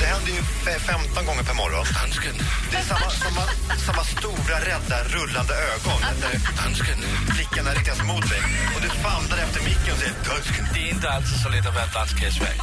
Det 0.00 0.06
händer 0.06 0.32
ju 0.32 0.40
fe- 0.64 0.78
15 0.78 1.26
gånger 1.26 1.42
per 1.42 1.54
morgon. 1.54 1.84
Det 2.70 2.76
är 2.76 2.82
samma, 2.82 3.10
samma, 3.10 3.42
samma 3.86 4.04
stora, 4.04 4.56
rädda, 4.70 4.96
rullande 5.04 5.54
ögon 5.54 6.00
när 6.20 7.32
blickarna 7.34 7.70
riktas 7.70 8.02
mot 8.02 8.28
dig. 8.28 8.42
Och 8.74 8.80
du 8.82 8.88
famlar 8.88 9.38
efter 9.38 9.60
micken 9.60 9.92
och 9.94 9.98
säger 9.98 10.14
dansken. 10.28 10.64
Det 10.74 10.80
är 10.80 10.90
inte 10.94 11.10
alltid 11.10 11.36
så 11.42 11.48
lätt 11.48 11.66
att 11.68 11.74
vara 11.74 11.86
dansk 11.86 12.22
i 12.22 12.30
Sverige. 12.30 12.62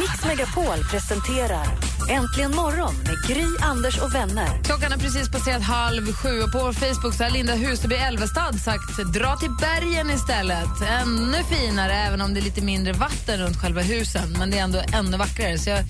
Mix 0.00 0.24
Megapol 0.24 0.78
presenterar 0.90 1.66
Äntligen 2.08 2.56
morgon 2.56 2.94
med 2.94 3.16
Gry, 3.28 3.46
Anders 3.60 3.98
och 3.98 4.14
vänner. 4.14 4.62
Klockan 4.64 4.92
är 4.92 4.96
precis 4.96 5.28
passerat 5.28 5.62
halv 5.62 6.12
sju 6.12 6.42
och 6.42 6.52
på 6.52 6.58
vår 6.58 6.72
Facebook 6.72 7.14
så 7.14 7.24
har 7.24 7.30
Linda 7.30 7.54
Huseby 7.54 7.94
Elvestad 7.94 8.60
sagt 8.60 9.12
dra 9.14 9.36
till 9.36 9.50
bergen 9.60 10.10
istället. 10.10 10.80
Ännu 11.02 11.44
finare, 11.44 11.94
även 11.94 12.20
om 12.20 12.34
det 12.34 12.40
är 12.40 12.42
lite 12.42 12.60
mindre 12.60 12.92
vatten 12.92 13.40
runt 13.40 13.56
själva 13.56 13.82
husen. 13.82 14.36
Men 14.38 14.50
det 14.50 14.58
är 14.58 14.62
ändå 14.62 14.82
ännu 14.92 15.16
vackrare. 15.16 15.58
Så 15.58 15.70
jag 15.70 15.76
har 15.76 15.84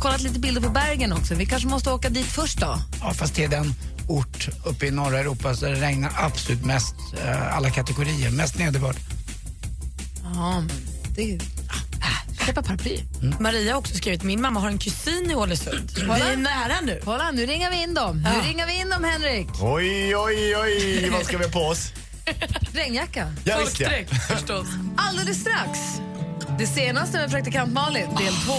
kollat 0.00 0.20
lite 0.20 0.38
bilder 0.38 0.60
på 0.60 0.68
bergen 0.70 1.12
också. 1.12 1.34
Vi 1.34 1.46
kanske 1.46 1.68
måste 1.68 1.90
åka 1.92 2.08
dit 2.08 2.26
först 2.26 2.60
då. 2.60 2.78
Ja, 3.00 3.14
fast 3.14 3.34
det 3.34 3.44
är 3.44 3.48
den 3.48 3.74
ort 4.08 4.48
uppe 4.64 4.86
i 4.86 4.90
norra 4.90 5.18
Europa 5.18 5.52
där 5.52 5.70
det 5.70 5.80
regnar 5.80 6.12
absolut 6.16 6.64
mest, 6.64 6.94
eh, 7.24 7.56
alla 7.56 7.70
kategorier, 7.70 8.30
mest 8.30 8.58
nederbörd. 8.58 8.96
Ja, 10.34 10.60
men 10.60 10.70
det 11.14 11.34
är... 11.34 11.59
köpa 12.50 12.62
paraply. 12.62 12.98
Maria 13.40 13.72
har 13.72 13.78
också 13.78 13.94
skrivit 13.94 14.22
min 14.22 14.40
mamma 14.40 14.60
har 14.60 14.68
en 14.68 14.78
kusin 14.78 15.30
i 15.30 15.34
Ålesund. 15.34 15.90
Vi 15.96 16.20
är 16.20 16.36
nära 16.36 16.80
nu. 16.82 17.00
Kolla, 17.04 17.30
nu 17.30 17.46
ringer 17.46 17.70
vi 17.70 17.82
in 17.82 17.94
dem. 17.94 18.22
Nu 18.22 18.48
ringer 18.48 18.66
vi 18.66 18.80
in 18.80 18.90
dem, 18.90 19.04
Henrik. 19.04 19.48
Oj, 19.62 20.16
oj, 20.16 20.56
oj, 20.56 21.10
vad 21.10 21.24
ska 21.24 21.38
vi 21.38 21.44
ha 21.44 21.50
på 21.50 21.60
oss? 21.60 21.92
Regnjacka. 22.72 23.32
Ja, 23.44 23.58
visst 23.58 23.80
ja. 23.80 23.88
Folkdräkt 23.88 24.26
förstås. 24.28 24.66
Alldeles 24.96 25.40
strax. 25.40 25.78
Det 26.58 26.66
senaste 26.66 27.18
med 27.18 27.30
praktikant 27.30 27.72
Malin, 27.72 28.14
del 28.14 28.34
två. 28.34 28.56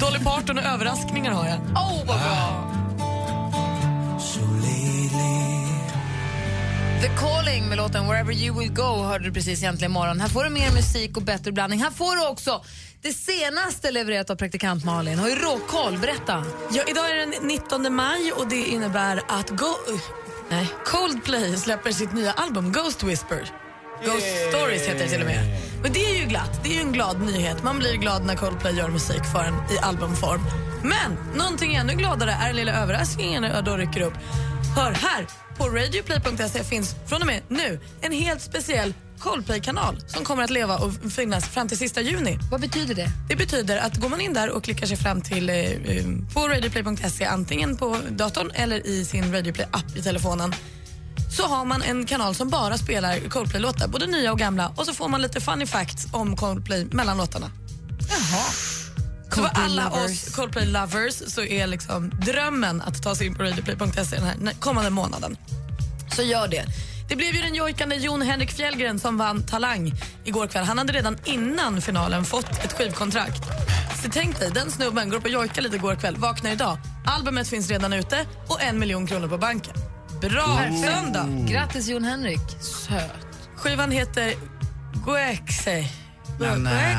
Dolly 0.06 0.24
Parton 0.24 0.58
och 0.58 0.64
överraskningar 0.64 1.32
har 1.32 1.46
jag. 1.46 1.58
Åh, 1.74 1.92
oh, 1.92 2.06
vad 2.06 2.18
bra! 2.18 2.70
The 7.00 7.08
Calling 7.08 7.68
med 7.68 7.76
låten 7.76 8.08
Wherever 8.08 8.32
You 8.32 8.58
Will 8.58 8.72
Go 8.72 9.02
hörde 9.02 9.24
du 9.24 9.32
precis 9.32 9.62
egentligen 9.62 9.92
imorgon. 9.92 10.20
Här 10.20 10.28
får 10.28 10.44
du 10.44 10.50
mer 10.50 10.72
musik 10.72 11.16
och 11.16 11.22
bättre 11.22 11.52
blandning. 11.52 11.82
Här 11.82 11.90
får 11.90 12.16
du 12.16 12.28
också 12.28 12.64
det 13.02 13.12
senaste 13.12 13.90
levererat 13.90 14.30
av 14.30 14.36
praktikant 14.36 14.84
Malin. 14.84 15.18
Har 15.18 15.28
ju 15.28 15.34
råkoll. 15.34 15.98
Berätta. 15.98 16.44
Ja, 16.72 16.82
idag 16.88 17.10
är 17.10 17.14
det 17.14 17.26
den 17.26 17.46
19 17.46 17.94
maj 17.94 18.32
och 18.32 18.48
det 18.48 18.64
innebär 18.64 19.22
att 19.28 19.50
Go 19.50 19.74
nej, 20.50 20.68
Coldplay 20.84 21.56
släpper 21.56 21.92
sitt 21.92 22.12
nya 22.12 22.32
album 22.32 22.72
Ghost 22.72 23.02
Whisper. 23.02 23.48
Ghost 24.04 24.26
Stories 24.48 24.82
heter 24.82 25.04
det 25.04 25.08
till 25.10 25.20
och 25.20 25.26
med. 25.26 25.60
Men 25.82 25.92
det 25.92 26.04
är 26.04 26.20
ju 26.20 26.26
glatt, 26.26 26.60
det 26.62 26.70
är 26.70 26.74
ju 26.74 26.80
en 26.80 26.92
glad 26.92 27.20
nyhet. 27.20 27.62
Man 27.62 27.78
blir 27.78 27.94
glad 27.94 28.26
när 28.26 28.36
Coldplay 28.36 28.76
gör 28.76 28.88
musik 28.88 29.24
för 29.32 29.44
en 29.44 29.54
i 29.54 29.78
albumform. 29.78 30.40
Men 30.82 31.38
någonting 31.38 31.74
ännu 31.74 31.92
gladare 31.92 32.30
är 32.30 32.46
den 32.46 32.56
lilla 32.56 32.72
överraskningen 32.72 33.42
jag 33.42 33.64
då 33.64 33.76
rycker 33.76 34.00
upp. 34.00 34.14
Hör 34.76 34.92
här, 34.92 35.26
på 35.56 35.68
radioplay.se 35.68 36.64
finns 36.64 36.94
från 37.06 37.20
och 37.20 37.26
med 37.26 37.42
nu 37.48 37.80
en 38.00 38.12
helt 38.12 38.42
speciell 38.42 38.94
Coldplay-kanal 39.20 40.00
som 40.06 40.24
kommer 40.24 40.42
att 40.42 40.50
leva 40.50 40.78
och 40.78 40.92
finnas 41.12 41.48
fram 41.48 41.68
till 41.68 41.78
sista 41.78 42.00
juni. 42.00 42.38
Vad 42.50 42.60
betyder 42.60 42.94
det? 42.94 43.08
Det 43.28 43.36
betyder 43.36 43.76
att 43.78 43.96
går 43.96 44.08
man 44.08 44.20
in 44.20 44.32
där 44.32 44.50
och 44.50 44.64
klickar 44.64 44.86
sig 44.86 44.96
fram 44.96 45.20
till 45.20 45.50
eh, 45.50 45.56
eh, 45.56 46.04
på 46.34 46.48
radioplay.se 46.48 47.24
antingen 47.24 47.76
på 47.76 47.96
datorn 48.10 48.50
eller 48.54 48.86
i 48.86 49.04
sin 49.04 49.32
Radioplay-app 49.32 49.96
i 49.96 50.02
telefonen 50.02 50.54
så 51.36 51.46
har 51.46 51.64
man 51.64 51.82
en 51.82 52.06
kanal 52.06 52.34
som 52.34 52.48
bara 52.48 52.78
spelar 52.78 53.18
Coldplay-låtar, 53.28 53.88
både 53.88 54.06
nya 54.06 54.32
och 54.32 54.38
gamla 54.38 54.72
och 54.76 54.86
så 54.86 54.94
får 54.94 55.08
man 55.08 55.22
lite 55.22 55.40
funny 55.40 55.66
facts 55.66 56.06
om 56.12 56.36
Coldplay 56.36 56.84
mellan 56.84 57.16
låtarna. 57.16 57.50
Jaha. 58.10 58.44
Så 59.30 59.36
för 59.36 59.42
Coldplay 59.42 59.64
alla 59.64 59.84
lovers. 59.84 60.10
oss 60.10 60.34
Coldplay-lovers 60.34 61.30
så 61.30 61.42
är 61.42 61.66
liksom 61.66 62.10
drömmen 62.10 62.80
att 62.80 63.02
ta 63.02 63.14
sig 63.14 63.26
in 63.26 63.34
på 63.34 63.42
radioplay.se 63.42 64.16
den 64.16 64.26
här 64.26 64.54
kommande 64.60 64.90
månaden. 64.90 65.36
Så 66.16 66.22
gör 66.22 66.48
det. 66.48 66.64
Det 67.10 67.16
blev 67.16 67.34
ju 67.34 67.40
den 67.42 67.54
jojkande 67.54 67.96
Jon 67.96 68.22
Henrik 68.22 68.50
Fjällgren 68.50 68.98
som 68.98 69.16
vann 69.16 69.46
Talang 69.46 69.92
igår 70.24 70.46
kväll. 70.46 70.64
Han 70.64 70.78
hade 70.78 70.92
redan 70.92 71.16
innan 71.24 71.80
finalen 71.80 72.24
fått 72.24 72.64
ett 72.64 72.72
skivkontrakt. 72.72 73.42
Så 74.02 74.10
tänk 74.12 74.38
dig, 74.38 74.50
den 74.54 74.70
snubben 74.70 75.08
går 75.10 75.16
upp 75.16 75.24
och 75.24 75.30
jojkar 75.30 75.62
lite 75.62 75.76
igår 75.76 75.94
kväll, 75.94 76.16
vaknar 76.16 76.50
idag. 76.50 76.78
Albumet 77.06 77.48
finns 77.48 77.70
redan 77.70 77.92
ute 77.92 78.26
och 78.48 78.62
en 78.62 78.78
miljon 78.78 79.06
kronor 79.06 79.28
på 79.28 79.38
banken. 79.38 79.74
Bra 80.20 80.58
söndag! 80.84 81.26
Grattis 81.48 81.88
Jon 81.88 82.04
Henrik. 82.04 82.40
Söt. 82.60 83.10
Skivan 83.56 83.90
heter 83.90 84.34
Goexe. 85.04 85.84
Men, 86.38 86.66
eh. 86.66 86.98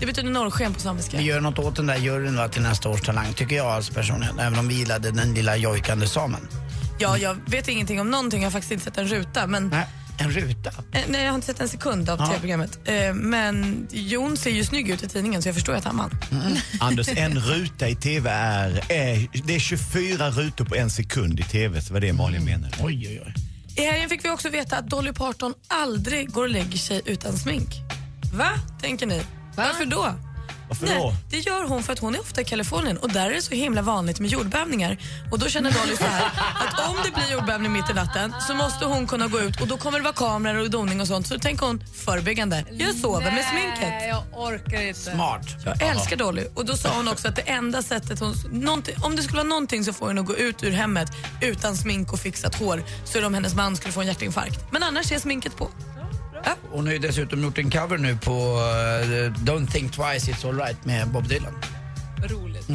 Det 0.00 0.06
betyder 0.06 0.30
norrsken 0.30 0.74
på 0.74 0.80
samiska. 0.80 1.16
Vi 1.16 1.22
gör 1.22 1.40
något 1.40 1.58
åt 1.58 1.76
den 1.76 1.86
där 1.86 1.96
juryn 1.96 2.36
va, 2.36 2.48
till 2.48 2.62
nästa 2.62 2.88
års 2.88 3.00
Talang, 3.00 3.32
tycker 3.32 3.56
jag 3.56 3.66
alltså 3.66 3.92
personligen. 3.92 4.38
Även 4.38 4.58
om 4.58 4.68
vi 4.68 4.74
gillade 4.74 5.10
den 5.10 5.34
lilla 5.34 5.56
jojkande 5.56 6.06
samen. 6.06 6.48
Ja, 6.98 7.18
jag 7.18 7.36
vet 7.50 7.68
ingenting 7.68 8.00
om 8.00 8.10
någonting, 8.10 8.42
jag 8.42 8.46
har 8.46 8.52
faktiskt 8.52 8.72
inte 8.72 8.84
sett 8.84 8.98
en 8.98 9.06
ruta. 9.08 9.46
Men, 9.46 9.68
Nej, 9.68 9.86
en 10.18 10.30
ruta. 10.30 10.70
eh, 10.92 11.00
nej, 11.08 11.22
jag 11.24 11.30
har 11.30 11.34
inte 11.34 11.46
sett 11.46 11.60
en 11.60 11.68
sekund 11.68 12.10
av 12.10 12.18
Ja. 12.20 12.26
tv-programmet. 12.26 12.78
Eh, 12.84 13.14
men 13.14 13.86
Jon 13.90 14.36
ser 14.36 14.50
ju 14.50 14.64
snygg 14.64 14.90
ut 14.90 15.02
i 15.02 15.08
tidningen 15.08 15.42
så 15.42 15.48
jag 15.48 15.54
förstår 15.54 15.74
att 15.74 15.84
han 15.84 15.96
vann. 15.96 16.10
Anders, 16.80 17.08
en 17.08 17.38
ruta 17.40 17.88
i 17.88 17.94
tv 17.96 18.30
är, 18.30 18.92
är... 18.92 19.28
Det 19.44 19.54
är 19.54 19.58
24 19.58 20.30
rutor 20.30 20.64
på 20.64 20.74
en 20.76 20.90
sekund 20.90 21.40
i 21.40 21.42
tv, 21.42 21.80
så 21.82 21.92
var 21.92 22.00
det 22.00 22.12
Malin 22.12 22.44
menade. 22.44 22.74
Oj, 22.82 23.06
oj, 23.08 23.22
oj. 23.26 23.34
I 23.76 23.86
helgen 23.86 24.08
fick 24.08 24.24
vi 24.24 24.30
också 24.30 24.48
veta 24.48 24.76
att 24.76 24.88
Dolly 24.90 25.12
Parton 25.12 25.54
aldrig 25.68 26.30
går 26.32 26.42
och 26.42 26.50
lägger 26.50 26.78
sig 26.78 27.02
utan 27.04 27.36
smink. 27.38 27.68
Va, 28.34 28.50
tänker 28.82 29.06
ni? 29.06 29.22
Varför 29.56 29.84
då? 29.84 30.14
Varför 30.68 30.86
då? 30.86 30.92
Nej, 30.92 31.14
det 31.30 31.38
gör 31.38 31.64
hon 31.68 31.82
för 31.82 31.92
att 31.92 31.98
hon 31.98 32.14
är 32.14 32.20
ofta 32.20 32.40
i 32.40 32.44
Kalifornien 32.44 32.96
och 32.96 33.12
där 33.12 33.30
är 33.30 33.34
det 33.34 33.42
så 33.42 33.54
himla 33.54 33.82
vanligt 33.82 34.20
med 34.20 34.30
jordbävningar. 34.30 34.98
Och 35.30 35.38
då 35.38 35.46
känner 35.48 35.70
Dolly 35.70 35.96
så 35.96 36.04
här 36.04 36.24
att 36.66 36.88
om 36.88 36.96
det 37.04 37.10
blir 37.10 37.32
jordbävning 37.32 37.72
mitt 37.72 37.90
i 37.90 37.94
natten 37.94 38.34
så 38.48 38.54
måste 38.54 38.84
hon 38.84 39.06
kunna 39.06 39.26
gå 39.26 39.40
ut 39.40 39.60
och 39.60 39.68
då 39.68 39.76
kommer 39.76 39.98
det 39.98 40.04
vara 40.04 40.14
kameror 40.14 40.60
och 40.60 40.70
doning 40.70 41.00
och 41.00 41.06
sånt. 41.06 41.26
Så 41.26 41.34
då 41.34 41.40
tänker 41.40 41.66
hon 41.66 41.82
förebyggande, 41.94 42.64
jag 42.70 42.94
sover 42.94 43.32
med 43.32 43.44
sminket. 43.44 44.08
jag 44.08 44.24
orkar 44.32 44.82
inte. 44.82 45.00
Smart. 45.00 45.46
Jag 45.64 45.82
älskar 45.82 46.16
Dolly. 46.16 46.44
Och 46.54 46.66
då 46.66 46.76
sa 46.76 46.88
hon 46.96 47.08
också 47.08 47.28
att 47.28 47.36
det 47.36 47.42
enda 47.42 47.82
sättet 47.82 48.20
hon... 48.20 48.34
Om 49.02 49.16
det 49.16 49.22
skulle 49.22 49.36
vara 49.36 49.48
någonting 49.48 49.84
så 49.84 49.92
får 49.92 50.06
hon 50.06 50.18
att 50.18 50.26
gå 50.26 50.36
ut 50.36 50.64
ur 50.64 50.70
hemmet 50.70 51.08
utan 51.40 51.76
smink 51.76 52.12
och 52.12 52.18
fixat 52.18 52.54
hår 52.54 52.82
så 53.04 53.18
är 53.18 53.20
det 53.20 53.26
om 53.26 53.34
hennes 53.34 53.54
man 53.54 53.76
skulle 53.76 53.92
få 53.92 54.00
en 54.00 54.06
hjärtinfarkt. 54.06 54.72
Men 54.72 54.82
annars 54.82 55.12
är 55.12 55.18
sminket 55.18 55.56
på. 55.56 55.70
Hon 56.70 56.86
har 56.86 56.92
ju 56.92 56.98
dessutom 56.98 57.42
gjort 57.42 57.58
en 57.58 57.70
cover 57.70 57.98
nu 57.98 58.16
på 58.16 58.32
eh, 58.32 59.32
Don't 59.42 59.70
think 59.70 59.92
twice 59.92 60.30
it's 60.32 60.48
alright 60.48 60.84
med 60.84 61.08
Bob 61.08 61.28
Dylan. 61.28 61.54
Roligt. 62.28 62.68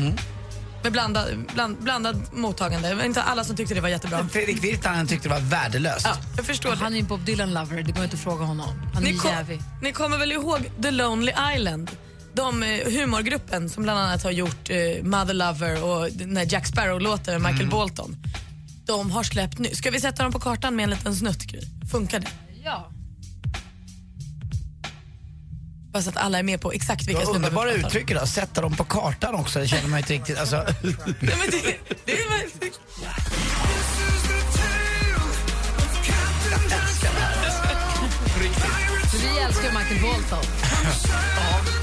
Med 0.84 0.92
blandad, 0.92 1.46
bland, 1.54 1.78
blandad 1.78 2.22
mottagande. 2.34 3.06
Inte 3.06 3.22
alla 3.22 3.44
som 3.44 3.56
tyckte 3.56 3.74
det 3.74 3.82
var 3.82 3.90
jättebra. 3.90 4.28
Fredrik 4.32 4.64
Virtanen 4.64 5.08
tyckte 5.08 5.28
det 5.30 5.34
var 5.34 5.42
värdelöst. 5.42 6.06
Ja, 6.06 6.16
jag 6.38 6.46
förstår 6.46 6.76
Han 6.76 6.92
är 6.94 6.98
ju 6.98 7.02
en 7.02 7.08
Bob 7.08 7.26
Dylan-lover, 7.26 7.84
det 7.84 7.92
går 7.92 8.04
inte 8.04 8.16
att 8.16 8.22
fråga 8.24 8.46
honom. 8.46 8.82
Han 8.94 9.04
är 9.04 9.08
Ni, 9.08 9.14
ju 9.14 9.18
kom, 9.20 9.32
jävig. 9.32 9.62
ni 9.82 9.92
kommer 9.92 10.18
väl 10.18 10.32
ihåg 10.32 10.60
The 10.82 10.92
Lonely 10.92 11.32
Island? 11.56 11.92
De 12.34 12.64
eh, 12.64 12.70
humorgruppen 12.92 13.70
som 13.70 13.84
bland 13.84 14.00
annat 14.00 14.24
har 14.24 14.32
gjort 14.32 14.70
eh, 14.70 15.04
Mother 15.04 15.34
Lover 15.34 15.84
och 15.84 16.12
den 16.12 16.48
Jack 16.48 16.68
Sparrow-låten 16.68 17.42
med 17.42 17.52
Michael 17.52 17.70
Bolton. 17.70 18.18
De 18.86 19.12
har 19.12 19.24
släppt 19.24 19.60
nu. 19.60 19.70
Ska 19.76 19.92
vi 19.92 20.00
sätta 20.02 20.24
dem 20.24 20.32
på 20.32 20.40
kartan 20.40 20.76
med 20.76 20.84
en 20.84 20.90
liten 20.90 21.16
snutt, 21.16 21.44
Gry? 21.44 21.62
Funkar 21.92 22.20
det? 22.20 22.28
Ja. 22.64 22.91
Bara 25.92 26.04
så 26.04 26.10
att 26.10 26.18
alla 26.18 26.40
är 26.40 26.44
med 26.44 26.62
på 26.62 26.72
exakt 26.72 27.08
vilka 27.08 27.22
snubbar 27.22 27.34
vi 27.34 27.46
underbara 27.46 27.66
pratar 27.70 27.80
om. 27.82 27.86
uttryck 27.88 28.12
idag. 28.12 28.28
Sätta 28.28 28.62
dem 28.62 28.76
på 28.76 28.84
kartan 28.84 29.36
också, 29.36 29.60
det 29.60 29.68
känner 29.68 29.88
man 29.88 30.00
inte 30.00 30.14
riktigt. 30.14 30.38
Alltså, 30.40 30.56
Nej, 30.84 30.96
men 31.20 31.50
det, 31.52 31.78
det 32.06 32.12
är 32.12 32.30
väl- 32.30 32.72
Vi 39.22 39.40
älskar 39.40 39.64
ju 39.64 39.78
Michael 39.78 40.02
Bolton. 40.02 40.44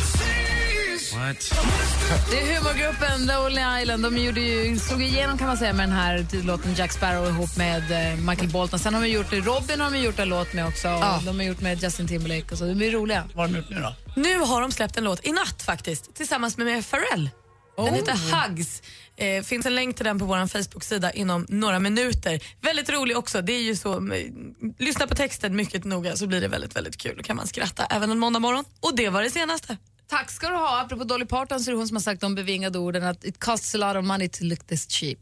Det 2.31 2.41
är 2.41 2.57
humorgruppen 2.57 3.27
Lonely 3.27 3.83
Island. 3.83 4.03
De 4.03 4.19
gjorde 4.19 4.41
ju, 4.41 4.79
slog 4.79 5.03
igenom 5.03 5.39
kan 5.39 5.47
man 5.47 5.57
säga 5.57 5.73
med 5.73 5.89
den 5.89 5.97
här 5.97 6.27
låten 6.43 6.75
Jack 6.75 6.93
Sparrow 6.93 7.29
ihop 7.29 7.57
med 7.57 8.13
eh, 8.13 8.19
Michael 8.19 8.51
Bolton. 8.51 8.79
Sen 8.79 8.95
har 8.95 9.03
de 9.03 9.09
gjort 9.09 9.33
Robin 9.33 9.81
har 9.81 9.91
de 9.91 9.99
gjort 9.99 10.19
en 10.19 10.29
låt 10.29 10.53
med 10.53 10.67
också. 10.67 10.89
och 10.89 10.95
Ja. 10.95 11.23
De 11.27 11.37
har 11.37 11.47
gjort 11.47 11.61
med 11.61 11.83
Justin 11.83 12.09
Timberlake 12.09 12.53
och 12.53 12.59
så. 12.59 12.65
De 12.65 12.83
är 12.83 12.91
roliga. 12.91 13.25
vad 13.35 13.47
har 13.47 13.53
de 13.55 13.59
gjort 13.59 13.71
nu 13.71 13.81
då? 13.81 13.95
Nu 14.17 14.39
har 14.39 14.61
de 14.61 14.73
släppt 14.73 14.97
en 14.97 15.05
låt, 15.05 15.27
i 15.27 15.33
natt 15.33 15.63
faktiskt, 15.63 16.15
tillsammans 16.15 16.57
med, 16.57 16.91
Pharrell. 16.91 17.31
Den 17.77 17.95
heter 17.95 18.13
Hugs. 18.13 18.83
Eh, 19.17 19.43
finns 19.43 19.67
en 19.67 19.75
länk 19.75 19.97
till 19.97 20.05
den 20.05 20.19
på 20.19 20.25
vår 20.25 20.47
Facebook-sida 20.47 21.13
inom 21.13 21.47
några 21.49 21.79
minuter. 21.79 22.41
Väldigt 22.61 22.91
rolig 22.91 23.17
också. 23.19 23.43
Det 23.43 23.53
är 23.53 23.63
ju 23.63 23.77
så, 23.77 23.93
eh, 23.93 24.23
lyssna 24.79 25.07
på 25.07 25.15
texten 25.15 25.57
mycket 25.57 25.85
noga 25.85 26.17
så 26.17 26.27
blir 26.27 26.41
det 26.41 26.49
väldigt, 26.49 26.77
väldigt 26.77 26.97
kul. 26.97 27.15
Då 27.17 27.23
kan 27.23 27.37
man 27.37 27.47
skratta 27.47 27.85
även 27.85 28.11
en 28.11 28.19
måndag 28.19 28.39
morgon. 28.39 28.65
Och 28.81 28.97
det 28.97 29.09
var 29.09 29.23
det 29.23 29.31
senaste. 29.31 29.77
Tack 30.09 30.31
ska 30.31 30.49
du 30.49 30.55
ha. 30.55 30.81
Apropå 30.81 31.05
Dolly 31.05 31.25
Parton 31.25 31.61
så 31.61 31.71
är 31.71 31.73
det 31.73 31.79
hon 31.79 31.89
som 31.89 31.97
har 31.97 32.03
sagt 32.03 32.21
de 32.21 32.35
bevingade 32.35 32.79
orden 32.79 33.05
att 33.05 33.25
it 33.25 33.39
costs 33.39 33.75
a 33.75 33.79
lot 33.79 33.97
of 33.97 34.05
money 34.05 34.29
to 34.29 34.45
look 34.45 34.67
this 34.67 34.91
cheap. 34.91 35.19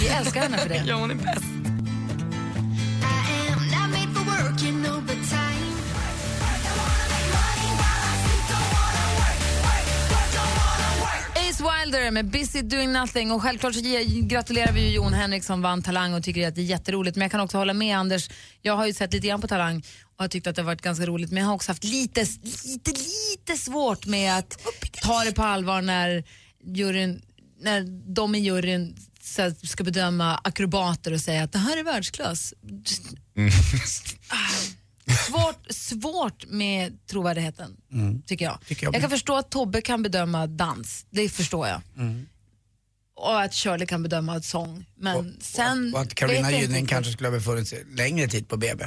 Vi 0.00 0.08
älskar 0.08 0.40
henne 0.40 0.58
för 0.58 0.68
det. 0.68 0.84
ja, 0.86 0.94
hon 0.94 1.10
är 1.10 1.14
bäst. 1.14 1.44
Wilder 11.60 12.10
med 12.10 12.30
Busy 12.30 12.62
Doing 12.62 12.92
Nothing 12.92 13.32
och 13.32 13.42
självklart 13.42 13.74
så 13.74 13.80
gratulerar 14.22 14.72
vi 14.72 14.80
ju 14.80 14.94
Jon 14.94 15.12
Henrik 15.12 15.44
som 15.44 15.62
vann 15.62 15.82
Talang 15.82 16.14
och 16.14 16.22
tycker 16.22 16.48
att 16.48 16.54
det 16.54 16.60
är 16.60 16.64
jätteroligt. 16.64 17.16
Men 17.16 17.22
jag 17.22 17.30
kan 17.30 17.40
också 17.40 17.58
hålla 17.58 17.72
med 17.72 17.98
Anders, 17.98 18.30
jag 18.62 18.76
har 18.76 18.86
ju 18.86 18.92
sett 18.92 19.12
lite 19.12 19.26
grann 19.26 19.40
på 19.40 19.48
Talang 19.48 19.82
och 20.16 20.24
har 20.24 20.28
tyckt 20.28 20.46
att 20.46 20.56
det 20.56 20.62
har 20.62 20.66
varit 20.66 20.82
ganska 20.82 21.06
roligt 21.06 21.30
men 21.30 21.40
jag 21.40 21.46
har 21.46 21.54
också 21.54 21.70
haft 21.70 21.84
lite, 21.84 22.26
lite, 22.64 22.90
lite 22.92 23.56
svårt 23.62 24.06
med 24.06 24.38
att 24.38 24.58
ta 25.02 25.24
det 25.24 25.32
på 25.32 25.42
allvar 25.42 25.82
när 25.82 26.24
juryn, 26.64 27.22
när 27.60 27.84
de 28.14 28.34
i 28.34 28.38
juryn 28.38 28.96
ska 29.62 29.84
bedöma 29.84 30.40
akrobater 30.44 31.12
och 31.12 31.20
säga 31.20 31.42
att 31.42 31.52
det 31.52 31.58
här 31.58 31.76
är 31.76 31.84
världsklass. 31.84 32.54
Svårt, 35.26 35.72
svårt 35.72 36.46
med 36.46 37.06
trovärdigheten, 37.06 37.76
tycker 38.26 38.44
jag. 38.44 38.58
Tycker 38.66 38.86
jag 38.86 38.94
jag 38.94 39.00
kan 39.00 39.10
förstå 39.10 39.36
att 39.36 39.50
Tobbe 39.50 39.80
kan 39.80 40.02
bedöma 40.02 40.46
dans, 40.46 41.06
det 41.10 41.28
förstår 41.28 41.68
jag. 41.68 41.80
Och 43.16 43.42
att 43.42 43.54
Shirley 43.54 43.86
kan 43.86 44.02
bedöma 44.02 44.42
sång. 44.42 44.84
Men 44.96 45.36
sen 45.40 45.94
Och 45.94 46.00
att 46.00 46.14
Carolina 46.14 46.50
Gynning 46.52 46.86
kanske 46.86 47.12
skulle 47.12 47.28
ha 47.28 47.36
befunnit 47.36 47.68
sig 47.68 47.84
längre 47.90 48.28
tid 48.28 48.48
på 48.48 48.56
BB. 48.56 48.84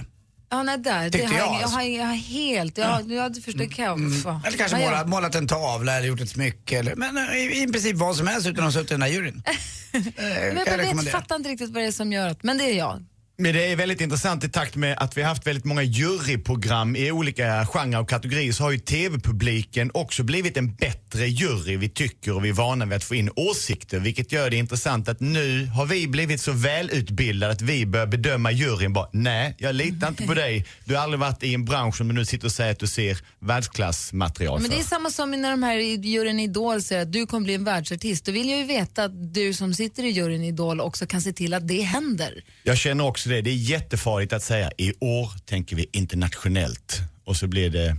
Ja, 0.51 0.63
nej, 0.63 0.77
där. 0.77 1.03
Det 1.03 1.09
Tyckte 1.09 1.27
har 1.27 1.33
jag, 1.37 1.47
jag, 1.47 1.53
jag, 1.53 1.61
alltså. 1.63 1.77
har, 1.77 1.83
jag 1.83 2.05
har 2.05 2.13
helt, 2.15 2.77
jag, 2.77 3.11
jag 3.11 3.43
förstår, 3.43 3.65
kan 3.71 3.85
jag, 3.85 4.23
fan. 4.23 4.41
Eller 4.47 4.57
kanske 4.57 4.79
jag- 4.79 4.85
målat, 4.91 5.07
målat 5.09 5.35
en 5.35 5.47
tavla 5.47 5.97
eller 5.97 6.07
gjort 6.07 6.21
ett 6.21 6.29
smycke. 6.29 6.79
Eller, 6.79 6.95
men 6.95 7.17
eh, 7.17 7.35
i, 7.35 7.63
i 7.63 7.67
princip 7.67 7.95
vad 7.95 8.15
som 8.15 8.27
helst 8.27 8.47
utan 8.47 8.59
att 8.67 8.73
ha 8.73 8.79
suttit 8.81 8.91
i 8.91 8.93
den 8.93 9.01
här 9.01 9.09
juryn. 9.09 9.43
Eh, 9.45 9.55
Men 10.23 10.55
jag 10.57 10.67
jag 10.67 10.95
vet, 10.95 11.11
fattar 11.11 11.35
inte 11.35 11.49
riktigt 11.49 11.69
vad 11.69 11.83
det 11.83 11.87
är 11.87 11.91
som 11.91 12.11
gör 12.13 12.27
att, 12.27 12.43
men 12.43 12.57
det 12.57 12.63
är 12.63 12.77
jag. 12.77 13.05
Men 13.41 13.53
det 13.53 13.71
är 13.71 13.75
väldigt 13.75 14.01
intressant 14.01 14.43
i 14.43 14.49
takt 14.49 14.75
med 14.75 14.97
att 14.97 15.17
vi 15.17 15.21
har 15.21 15.29
haft 15.29 15.47
väldigt 15.47 15.65
många 15.65 15.83
juryprogram 15.83 16.95
i 16.95 17.11
olika 17.11 17.65
genrer 17.65 17.99
och 17.99 18.09
kategorier 18.09 18.51
så 18.51 18.63
har 18.63 18.71
ju 18.71 18.77
TV-publiken 18.77 19.91
också 19.93 20.23
blivit 20.23 20.57
en 20.57 20.75
bättre 20.75 21.27
jury 21.27 21.77
vi 21.77 21.89
tycker 21.89 22.35
och 22.35 22.45
vi 22.45 22.49
är 22.49 22.53
vana 22.53 22.85
vid 22.85 22.95
att 22.95 23.03
få 23.03 23.15
in 23.15 23.29
åsikter 23.35 23.99
vilket 23.99 24.31
gör 24.31 24.49
det 24.49 24.55
intressant 24.55 25.09
att 25.09 25.19
nu 25.19 25.65
har 25.65 25.85
vi 25.85 26.07
blivit 26.07 26.41
så 26.41 26.51
välutbildade 26.51 27.53
att 27.53 27.61
vi 27.61 27.85
börjar 27.85 28.07
bedöma 28.07 28.51
juryn 28.51 28.93
bara 28.93 29.09
nej, 29.13 29.55
jag 29.57 29.75
litar 29.75 30.07
inte 30.07 30.23
på 30.23 30.33
dig. 30.33 30.65
Du 30.85 30.95
har 30.95 31.03
aldrig 31.03 31.19
varit 31.19 31.43
i 31.43 31.53
en 31.53 31.65
bransch 31.65 31.97
som 31.97 32.07
du 32.07 32.13
nu 32.13 32.25
sitter 32.25 32.45
och 32.45 32.51
säger 32.51 32.71
att 32.71 32.79
du 32.79 32.87
ser 32.87 33.17
världsklassmaterial 33.39 34.61
Men 34.61 34.69
det 34.69 34.79
är 34.79 34.83
samma 34.83 35.09
som 35.09 35.31
när 35.31 35.51
de 35.51 35.63
här 35.63 35.77
i 35.77 35.95
juryn 35.95 36.39
i 36.39 36.43
Idol 36.43 36.81
säger 36.81 37.01
att 37.01 37.11
du 37.11 37.25
kommer 37.25 37.45
bli 37.45 37.53
en 37.53 37.63
världsartist. 37.63 38.25
Då 38.25 38.31
vill 38.31 38.49
jag 38.49 38.59
ju 38.59 38.65
veta 38.65 39.03
att 39.03 39.33
du 39.33 39.53
som 39.53 39.73
sitter 39.73 40.03
i 40.03 40.09
juryn 40.09 40.43
i 40.43 40.47
Idol 40.47 40.81
också 40.81 41.05
kan 41.05 41.21
se 41.21 41.33
till 41.33 41.53
att 41.53 41.67
det 41.67 41.81
händer. 41.81 42.43
Jag 42.63 42.77
känner 42.77 43.05
också 43.05 43.28
det. 43.29 43.41
Det 43.41 43.49
är 43.49 43.55
jättefarligt 43.55 44.33
att 44.33 44.43
säga 44.43 44.71
i 44.77 44.93
år 44.99 45.31
tänker 45.45 45.75
vi 45.75 45.89
internationellt 45.93 46.97
och 47.23 47.35
så 47.35 47.47
blir 47.47 47.69
det 47.69 47.95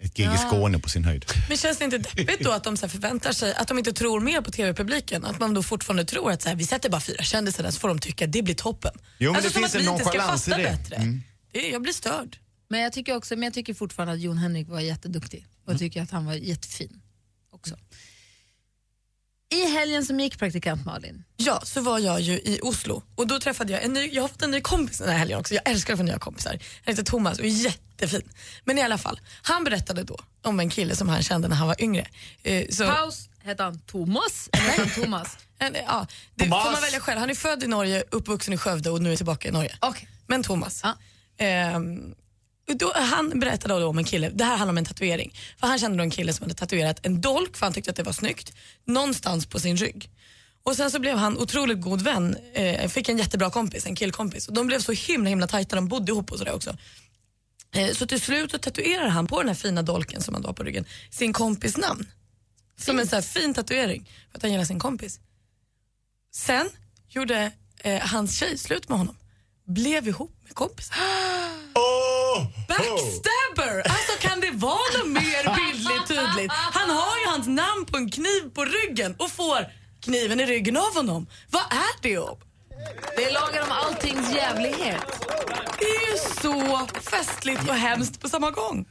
ett 0.00 0.14
gig 0.14 0.24
i 0.24 0.26
Ja. 0.26 0.36
Skåne 0.36 0.78
på 0.78 0.88
sin 0.88 1.04
höjd. 1.04 1.24
Men 1.48 1.56
känns 1.56 1.78
det 1.78 1.84
inte 1.84 1.98
deppigt 1.98 2.40
då 2.44 2.50
att 2.50 2.64
de 2.64 2.76
så 2.76 2.86
här 2.86 2.90
förväntar 2.90 3.32
sig, 3.32 3.54
att 3.54 3.68
de 3.68 3.78
inte 3.78 3.92
tror 3.92 4.20
mer 4.20 4.40
på 4.40 4.50
TV-publiken? 4.50 5.24
Att 5.24 5.40
man 5.40 5.54
då 5.54 5.62
fortfarande 5.62 6.04
tror 6.04 6.30
att 6.32 6.42
så 6.42 6.48
här, 6.48 6.56
vi 6.56 6.64
sätter 6.64 6.90
bara 6.90 7.00
fyra 7.00 7.22
kändisar 7.22 7.62
där 7.62 7.70
så 7.70 7.80
får 7.80 7.88
de 7.88 7.98
tycka 7.98 8.26
det 8.26 8.42
blir 8.42 8.54
toppen. 8.54 8.92
Jo, 9.18 9.32
men 9.32 9.36
alltså 9.36 9.48
det 9.48 9.52
som 9.52 9.62
finns 9.62 9.74
att 9.74 9.80
en 9.80 9.86
vi 9.86 9.92
inte 9.92 10.04
ska 10.04 10.12
nonchalans 10.12 10.48
i 10.48 10.50
fatta 10.50 10.62
det. 10.62 10.70
bättre. 10.78 10.96
Mm. 10.96 11.22
Det 11.52 11.68
är, 11.68 11.72
jag 11.72 11.82
blir 11.82 11.92
störd. 11.92 12.36
Men 12.68 12.80
jag 12.80 12.92
tycker, 12.92 13.16
också, 13.16 13.34
men 13.34 13.42
jag 13.42 13.54
tycker 13.54 13.74
fortfarande 13.74 14.14
att 14.14 14.20
Jon 14.20 14.38
Henrik 14.38 14.68
var 14.68 14.80
jätteduktig 14.80 15.46
och 15.64 15.68
Mm. 15.68 15.78
tycker 15.78 16.02
att 16.02 16.10
han 16.10 16.26
var 16.26 16.34
jättefin 16.34 17.00
också. 17.52 17.76
I 19.52 19.66
helgen 19.66 20.04
som 20.04 20.20
gick, 20.20 20.38
praktikant 20.38 20.84
Malin, 20.86 21.24
Ja, 21.36 21.60
så 21.64 21.80
var 21.80 21.98
jag 21.98 22.20
ju 22.20 22.32
i 22.32 22.58
Oslo 22.62 23.02
och 23.14 23.26
då 23.26 23.40
träffade 23.40 23.72
jag 23.72 23.82
en 23.82 23.92
ny, 23.92 24.08
jag 24.12 24.22
har 24.22 24.28
fått 24.28 24.42
en 24.42 24.50
ny 24.50 24.60
kompis 24.60 24.98
den 24.98 25.08
här 25.08 25.18
helgen 25.18 25.38
också. 25.38 25.54
Jag 25.54 25.68
älskar 25.68 25.92
att 25.92 25.98
få 25.98 26.02
nya 26.04 26.18
kompisar. 26.18 26.50
Han 26.52 26.58
heter 26.94 27.02
Thomas 27.02 27.38
och 27.38 27.44
är 27.44 27.48
jättefin. 27.48 28.22
Men 28.64 28.78
i 28.78 28.82
alla 28.82 28.98
fall, 28.98 29.20
han 29.42 29.64
berättade 29.64 30.02
då 30.02 30.16
om 30.42 30.60
en 30.60 30.70
kille 30.70 30.96
som 30.96 31.08
han 31.08 31.22
kände 31.22 31.48
när 31.48 31.56
han 31.56 31.66
var 31.68 31.82
yngre. 31.82 32.06
Eh, 32.42 32.68
så, 32.70 32.86
Paus, 32.86 33.28
hette 33.44 33.62
han 33.62 33.78
Thomas? 33.80 34.48
Eller 34.52 34.64
hette 34.70 34.82
han 34.82 34.90
Thomas? 35.04 35.38
En- 35.58 35.74
Ja, 35.86 36.06
det 36.34 36.44
Thomas. 36.44 36.64
får 36.64 36.72
man 36.72 36.80
välja 36.82 37.00
själv. 37.00 37.20
Han 37.20 37.30
är 37.30 37.34
född 37.34 37.62
i 37.62 37.66
Norge, 37.66 38.04
uppvuxen 38.10 38.54
i 38.54 38.56
Skövde 38.56 38.90
och 38.90 39.02
nu 39.02 39.12
är 39.12 39.16
tillbaka 39.16 39.48
i 39.48 39.52
Norge. 39.52 39.76
Men 40.26 40.42
Thomas. 40.42 40.82
Ehm, 41.38 42.00
och 42.12 42.16
då, 42.74 42.92
han 42.94 43.40
berättade 43.40 43.80
då 43.80 43.86
om 43.86 43.98
en 43.98 44.04
kille, 44.04 44.30
det 44.30 44.44
här 44.44 44.56
handlar 44.56 44.72
om 44.72 44.78
en 44.78 44.84
tatuering. 44.84 45.34
För 45.60 45.66
Han 45.66 45.78
kände 45.78 45.98
då 45.98 46.02
en 46.02 46.10
kille 46.10 46.32
som 46.32 46.44
hade 46.44 46.54
tatuerat 46.54 47.06
en 47.06 47.20
dolk 47.20 47.56
för 47.56 47.66
han 47.66 47.72
tyckte 47.72 47.90
att 47.90 47.96
det 47.96 48.02
var 48.02 48.12
snyggt, 48.12 48.52
någonstans 48.84 49.46
på 49.46 49.60
sin 49.60 49.76
rygg. 49.76 50.10
Och 50.62 50.76
sen 50.76 50.90
så 50.90 50.98
blev 50.98 51.16
han 51.16 51.38
otroligt 51.38 51.80
god 51.80 52.02
vän, 52.02 52.36
eh, 52.54 52.88
fick 52.88 53.08
en 53.08 53.18
jättebra 53.18 53.50
kompis, 53.50 53.86
en 53.86 53.94
killkompis. 53.94 54.48
Och 54.48 54.54
de 54.54 54.66
blev 54.66 54.80
så 54.80 54.92
himla 54.92 55.28
himla 55.28 55.46
tajta, 55.46 55.76
de 55.76 55.88
bodde 55.88 56.12
ihop 56.12 56.32
och 56.32 56.38
sådär 56.38 56.54
också. 56.54 56.76
Eh, 57.72 57.92
så 57.92 58.06
till 58.06 58.20
slut 58.20 58.50
så 58.50 58.58
tatuerar 58.58 59.08
han 59.08 59.26
på 59.26 59.38
den 59.38 59.48
här 59.48 59.54
fina 59.54 59.82
dolken 59.82 60.22
som 60.22 60.34
han 60.34 60.44
har 60.44 60.52
på 60.52 60.62
ryggen 60.62 60.84
sin 61.10 61.32
kompis 61.32 61.76
namn. 61.76 62.06
Som 62.76 62.98
en 62.98 63.06
så 63.06 63.16
här 63.16 63.22
fin 63.22 63.54
tatuering 63.54 64.10
för 64.30 64.38
att 64.38 64.42
han 64.42 64.50
gillar 64.50 64.64
sin 64.64 64.78
kompis. 64.78 65.20
Sen 66.32 66.70
gjorde 67.08 67.52
eh, 67.78 68.00
hans 68.00 68.38
tjej 68.38 68.58
slut 68.58 68.88
med 68.88 68.98
honom. 68.98 69.16
Blev 69.64 70.08
ihop 70.08 70.32
med 70.42 70.54
kompisen. 70.54 70.96
Backstabber! 72.68 73.76
Alltså 73.94 74.28
kan 74.28 74.40
det 74.40 74.50
vara 74.50 74.98
något 74.98 75.08
mer 75.08 75.54
bildligt 75.56 76.08
tydligt? 76.08 76.52
Han 76.52 76.90
har 76.90 77.18
ju 77.18 77.26
hans 77.26 77.46
namn 77.46 77.86
på 77.86 77.96
en 77.96 78.10
kniv 78.10 78.50
på 78.54 78.64
ryggen 78.64 79.14
och 79.18 79.30
får 79.30 79.66
kniven 80.00 80.40
i 80.40 80.46
ryggen 80.46 80.76
av 80.76 80.94
honom. 80.94 81.26
Vad 81.50 81.62
är 81.62 82.02
det 82.02 82.18
om? 82.18 82.38
Det 83.16 83.24
är 83.24 83.32
lagen 83.32 83.62
om 83.62 83.72
alltings 83.72 84.34
jävlighet. 84.34 85.26
Det 85.78 85.84
är 85.84 86.12
ju 86.12 86.18
så 86.42 86.86
festligt 87.10 87.68
och 87.68 87.74
hemskt 87.74 88.20
på 88.20 88.28
samma 88.28 88.50
gång. 88.50 88.88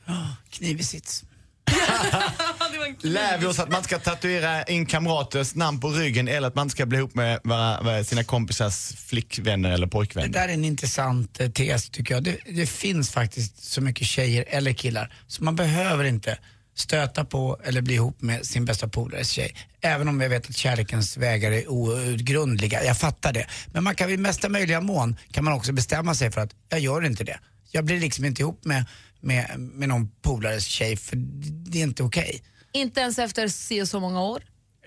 Kniv 0.50 0.80
i 0.80 0.84
sits. 0.84 1.24
Lär 3.02 3.38
vi 3.38 3.46
oss 3.46 3.60
att 3.60 3.72
man 3.72 3.84
ska 3.84 4.00
tatuera 4.00 4.64
in 4.64 4.86
kamraters 4.86 5.56
namn 5.56 5.80
på 5.80 5.90
ryggen 5.90 6.28
eller 6.28 6.48
att 6.48 6.56
man 6.56 6.70
ska 6.70 6.86
bli 6.86 6.98
ihop 6.98 7.16
med 7.16 8.08
sina 8.08 8.24
kompisars 8.24 8.96
flickvänner 8.96 9.72
eller 9.72 9.86
Det 9.88 9.92
pojkvänner? 9.92 10.28
där 10.28 10.48
är 10.48 10.54
en 10.54 10.66
intressant 10.66 11.40
eh, 11.40 11.50
tes 11.50 11.90
tycker 11.90 12.14
jag. 12.14 12.24
Det, 12.24 12.38
det 12.46 12.66
finns 12.66 13.12
faktiskt 13.12 13.64
så 13.64 13.82
mycket 13.82 14.08
tjejer 14.08 14.46
eller 14.48 14.74
killar 14.74 15.14
så 15.28 15.44
man 15.44 15.56
behöver 15.56 16.04
inte 16.04 16.38
stöta 16.76 17.26
på 17.26 17.60
eller 17.64 17.82
bli 17.82 17.94
ihop 17.94 18.22
med 18.22 18.46
sin 18.46 18.66
bästa 18.66 18.88
polares 18.88 19.30
tjej. 19.32 19.56
Även 19.82 20.08
om 20.08 20.22
jag 20.22 20.30
vet 20.30 20.50
att 20.50 20.56
kärlekens 20.58 21.18
vägar 21.18 21.52
är 21.52 21.72
outgrundliga, 21.72 22.84
jag 22.84 22.98
fattar 22.98 23.34
det. 23.34 23.48
Men 23.74 23.84
man 23.84 23.96
kan 23.96 24.10
i 24.10 24.18
mesta 24.18 24.50
möjliga 24.50 24.82
mån 24.82 25.16
kan 25.32 25.44
man 25.44 25.54
också 25.54 25.72
bestämma 25.72 26.16
sig 26.16 26.32
för 26.32 26.42
att 26.42 26.52
jag 26.70 26.80
gör 26.80 27.06
inte 27.06 27.24
det. 27.24 27.40
Jag 27.72 27.86
blir 27.86 28.00
liksom 28.00 28.26
inte 28.26 28.42
ihop 28.42 28.66
med, 28.66 28.86
med, 29.22 29.60
med 29.60 29.90
någon 29.90 30.10
polares 30.22 30.66
tjej 30.66 30.96
för 30.98 31.16
det 31.70 31.80
är 31.80 31.84
inte 31.84 32.04
okej. 32.04 32.42
Inte 32.72 33.00
ens 33.02 33.20
efter 33.20 33.48
se 33.48 33.86
så 33.86 34.00
många 34.00 34.22
år. 34.22 34.44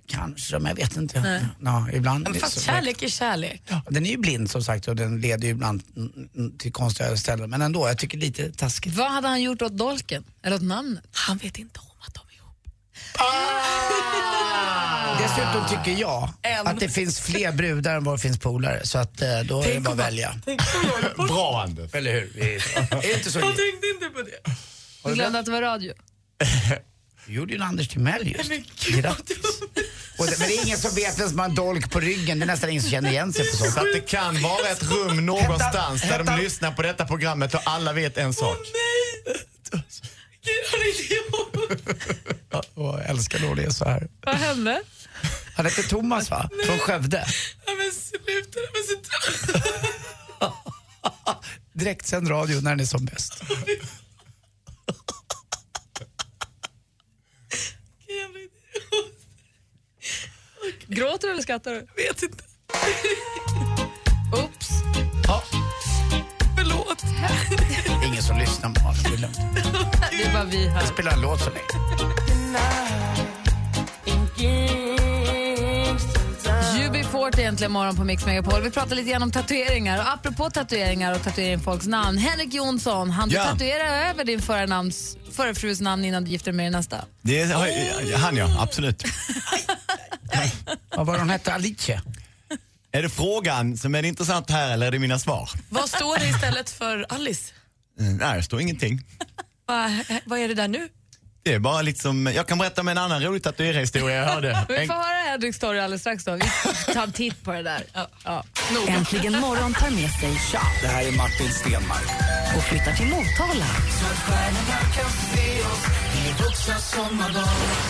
Kanske, 0.06 0.58
men 0.58 0.66
jag 0.68 0.76
vet 0.76 0.96
inte. 0.96 1.20
Nej. 1.20 1.46
Ja, 1.62 1.88
ibland 1.92 2.24
Men 2.24 2.34
fast 2.40 2.54
så- 2.54 2.60
kärlek 2.60 3.02
är 3.02 3.08
kärlek. 3.08 3.62
Ja, 3.68 3.82
den 3.90 4.06
är 4.06 4.10
ju 4.10 4.16
blind 4.16 4.50
som 4.50 4.62
sagt 4.64 4.88
och 4.88 4.96
den 4.96 5.20
leder 5.20 5.44
ju 5.44 5.50
ibland 5.50 5.82
mm, 5.96 6.58
till 6.58 6.72
konstiga 6.72 7.16
ställen. 7.16 7.50
Men 7.50 7.62
ändå, 7.62 7.88
jag 7.88 7.98
tycker 7.98 8.18
lite 8.18 8.52
taskigt. 8.52 8.94
Vad 8.94 9.10
hade 9.10 9.28
han 9.28 9.42
gjort 9.42 9.62
åt 9.62 9.72
dolken? 9.72 10.24
Eller 10.42 10.56
åt 10.56 10.62
namnet? 10.62 11.04
Han 11.12 11.36
vet 11.36 11.58
inte 11.58 11.80
om 11.80 11.86
att 12.06 12.14
de 12.14 12.20
är 12.30 12.34
ihop. 12.36 12.68
Dessutom 15.22 15.68
tycker 15.84 16.00
jag 16.00 16.32
En. 16.42 16.66
att 16.66 16.80
det 16.80 16.88
finns 16.88 17.20
fler 17.20 17.52
brudar 17.52 17.96
än 17.96 18.04
vad 18.04 18.14
det 18.18 18.22
finns 18.22 18.38
polare. 18.38 18.86
Så 18.86 18.98
att 18.98 19.22
eh, 19.22 19.40
då 19.40 19.62
är 19.62 19.74
det 19.74 19.80
bara 19.80 19.90
att 19.92 19.96
man- 19.96 19.96
välja. 19.96 20.34
Bra 21.16 21.62
Anders. 21.66 21.94
Eller 21.94 22.12
hur? 22.12 22.30
Vi- 22.34 22.54
är 23.08 23.16
inte 23.16 23.30
så? 23.30 23.38
Jag 23.38 23.46
tänkte 23.48 23.86
inte 23.94 24.06
på 24.14 24.22
det. 24.22 24.50
Du 25.08 25.14
glömde 25.14 25.38
att 25.38 25.44
det 25.44 25.50
var 25.52 25.62
radio. 25.62 25.92
Du 27.26 27.32
gjorde 27.34 27.52
ju 27.52 27.56
en 27.56 27.62
Anders 27.62 27.88
Timell 27.88 28.28
just. 28.28 28.48
Men 28.48 28.64
gud, 28.86 29.02
Grattis. 29.02 29.38
Och 30.18 30.26
det, 30.26 30.38
men 30.38 30.48
det 30.48 30.54
är 30.54 30.64
ingen 30.66 30.78
som 30.78 30.94
vet 30.94 31.18
vem 31.20 31.28
som 31.28 31.38
har 31.38 31.46
en 31.46 31.54
dolk 31.54 31.90
på 31.90 32.00
ryggen. 32.00 32.38
Det 32.38 32.44
är 32.44 32.46
nästan 32.46 32.70
ingen 32.70 32.82
som 32.82 32.90
känner 32.90 33.10
igen 33.10 33.32
sig 33.32 33.50
på 33.50 33.56
sånt. 33.56 33.72
Så 33.72 33.80
att 33.80 33.86
det 33.94 34.00
kan 34.00 34.42
vara 34.42 34.68
ett 34.68 34.82
rum 34.82 35.26
någonstans 35.26 36.02
där 36.02 36.22
de 36.24 36.36
lyssnar 36.42 36.72
på 36.72 36.82
detta 36.82 37.04
programmet 37.04 37.54
och 37.54 37.60
alla 37.64 37.92
vet 37.92 38.18
en 38.18 38.34
sak. 38.34 38.58
Gud, 39.70 40.80
är 40.80 40.88
inte 40.88 41.14
ihop. 41.14 41.56
Ja, 42.50 42.62
och 42.74 42.84
jag 43.00 43.06
älskar 43.10 43.38
då 43.38 43.54
det 43.54 43.62
är 43.64 43.70
så 43.70 43.84
här. 43.84 44.08
Vad 44.24 44.34
hände? 44.34 44.82
Han 45.56 45.66
heter 45.66 45.82
Thomas 45.82 46.30
va? 46.30 46.50
Från 46.66 46.78
Skövde. 46.78 47.26
Ja, 47.66 47.72
men 47.74 47.92
sluta, 47.92 48.58
men 48.72 48.82
så 48.88 48.94
Direktsänd 51.72 52.30
radio 52.30 52.60
när 52.60 52.70
den 52.70 52.80
är 52.80 52.84
som 52.84 53.04
bäst. 53.04 53.42
jävla 58.08 58.38
idiot. 58.38 58.52
Åh 61.24 61.40
skrattar 61.42 61.70
du? 61.72 61.80
Vet 62.02 62.22
inte. 62.22 62.44
Oops. 64.42 64.68
Ja, 65.26 65.42
Förlåt. 66.56 67.04
ingen 68.06 68.22
som 68.22 68.38
lyssnar 68.38 68.74
på 68.74 68.88
oss. 68.88 69.02
Det 69.02 69.14
är 69.14 69.18
lugnt. 69.18 69.36
Det 70.10 70.22
är 70.22 70.32
bara 70.32 70.44
vi 70.44 70.68
här. 70.68 70.80
Jag 70.80 70.88
spelar 70.88 71.12
en 71.12 71.20
låt 71.20 71.40
så 71.40 71.50
länge. 71.50 72.11
UB40 77.22 77.40
egentligen 77.40 77.72
morgon 77.72 77.96
på 77.96 78.04
Mix 78.04 78.26
Megapol. 78.26 78.62
Vi 78.62 78.70
pratar 78.70 78.96
lite 78.96 79.10
grann 79.10 79.22
om 79.22 79.30
tatueringar. 79.32 79.98
Och 79.98 80.12
apropå 80.12 80.50
tatueringar 80.50 81.14
och 81.14 81.22
tatuering 81.24 81.60
folks 81.60 81.86
namn. 81.86 82.18
Henrik 82.18 82.54
Jonsson, 82.54 83.10
han 83.10 83.28
du 83.28 83.34
Ja. 83.34 83.44
tatuera 83.44 84.08
över 84.10 84.24
din 84.24 84.42
förra, 84.42 84.66
namns, 84.66 85.16
förra 85.32 85.54
frus 85.54 85.80
namn 85.80 86.04
innan 86.04 86.24
du 86.24 86.30
gifte 86.30 86.50
dig 86.50 86.56
med 86.56 86.66
din 86.66 86.72
nästa? 86.72 87.04
Det 87.22 87.42
har, 87.44 88.16
han 88.18 88.36
ja, 88.36 88.62
absolut. 88.62 89.02
Vad 90.96 91.06
var 91.06 91.18
hon 91.18 91.30
hette? 91.30 91.52
Alicia? 91.54 92.02
Är 92.92 93.02
det 93.02 93.08
frågan 93.08 93.76
som 93.76 93.94
är 93.94 94.02
intressant 94.02 94.50
här 94.50 94.72
eller 94.72 94.86
är 94.86 94.90
det 94.90 94.98
mina 94.98 95.18
svar? 95.18 95.50
Vad 95.68 95.88
står 95.88 96.18
det 96.18 96.28
istället 96.28 96.70
för 96.70 97.06
Alice? 97.08 97.52
Mm, 98.00 98.16
Nej, 98.16 98.36
det 98.36 98.42
står 98.42 98.60
ingenting. 98.60 99.00
Va, 99.66 99.90
vad 100.24 100.38
är 100.38 100.48
det 100.48 100.54
där 100.54 100.68
nu? 100.68 100.88
Det 101.44 101.54
är 101.54 101.58
bara 101.58 101.82
liksom, 101.82 102.26
jag 102.26 102.46
kan 102.46 102.58
berätta 102.58 102.80
om 102.80 102.88
en 102.88 102.98
annan 102.98 103.22
rolig 103.22 103.42
tatueringshistoria 103.42 104.16
jag 104.16 104.24
hörde. 104.24 104.66
Vi 104.68 104.86
får 104.86 104.94
höra 104.94 105.30
Henriks 105.30 105.56
story 105.56 105.78
alldeles 105.78 106.00
strax 106.00 106.24
då. 106.24 106.32
Vi 106.32 106.92
tar 106.94 107.02
en 107.02 107.12
titt 107.12 107.44
på 107.44 107.52
det 107.52 107.62
där. 107.62 107.82
Ja. 108.24 108.44
Äntligen 108.88 109.40
morgon 109.40 109.74
tar 109.74 109.90
med 109.90 110.10
sig 110.10 110.30
Det 110.82 110.88
här 110.88 111.08
är 111.08 111.12
Martin 111.12 111.48
Stenmark. 111.52 112.08
och 112.56 112.62
flyttar 112.62 112.92
till 112.92 113.06
Motala. 113.06 113.66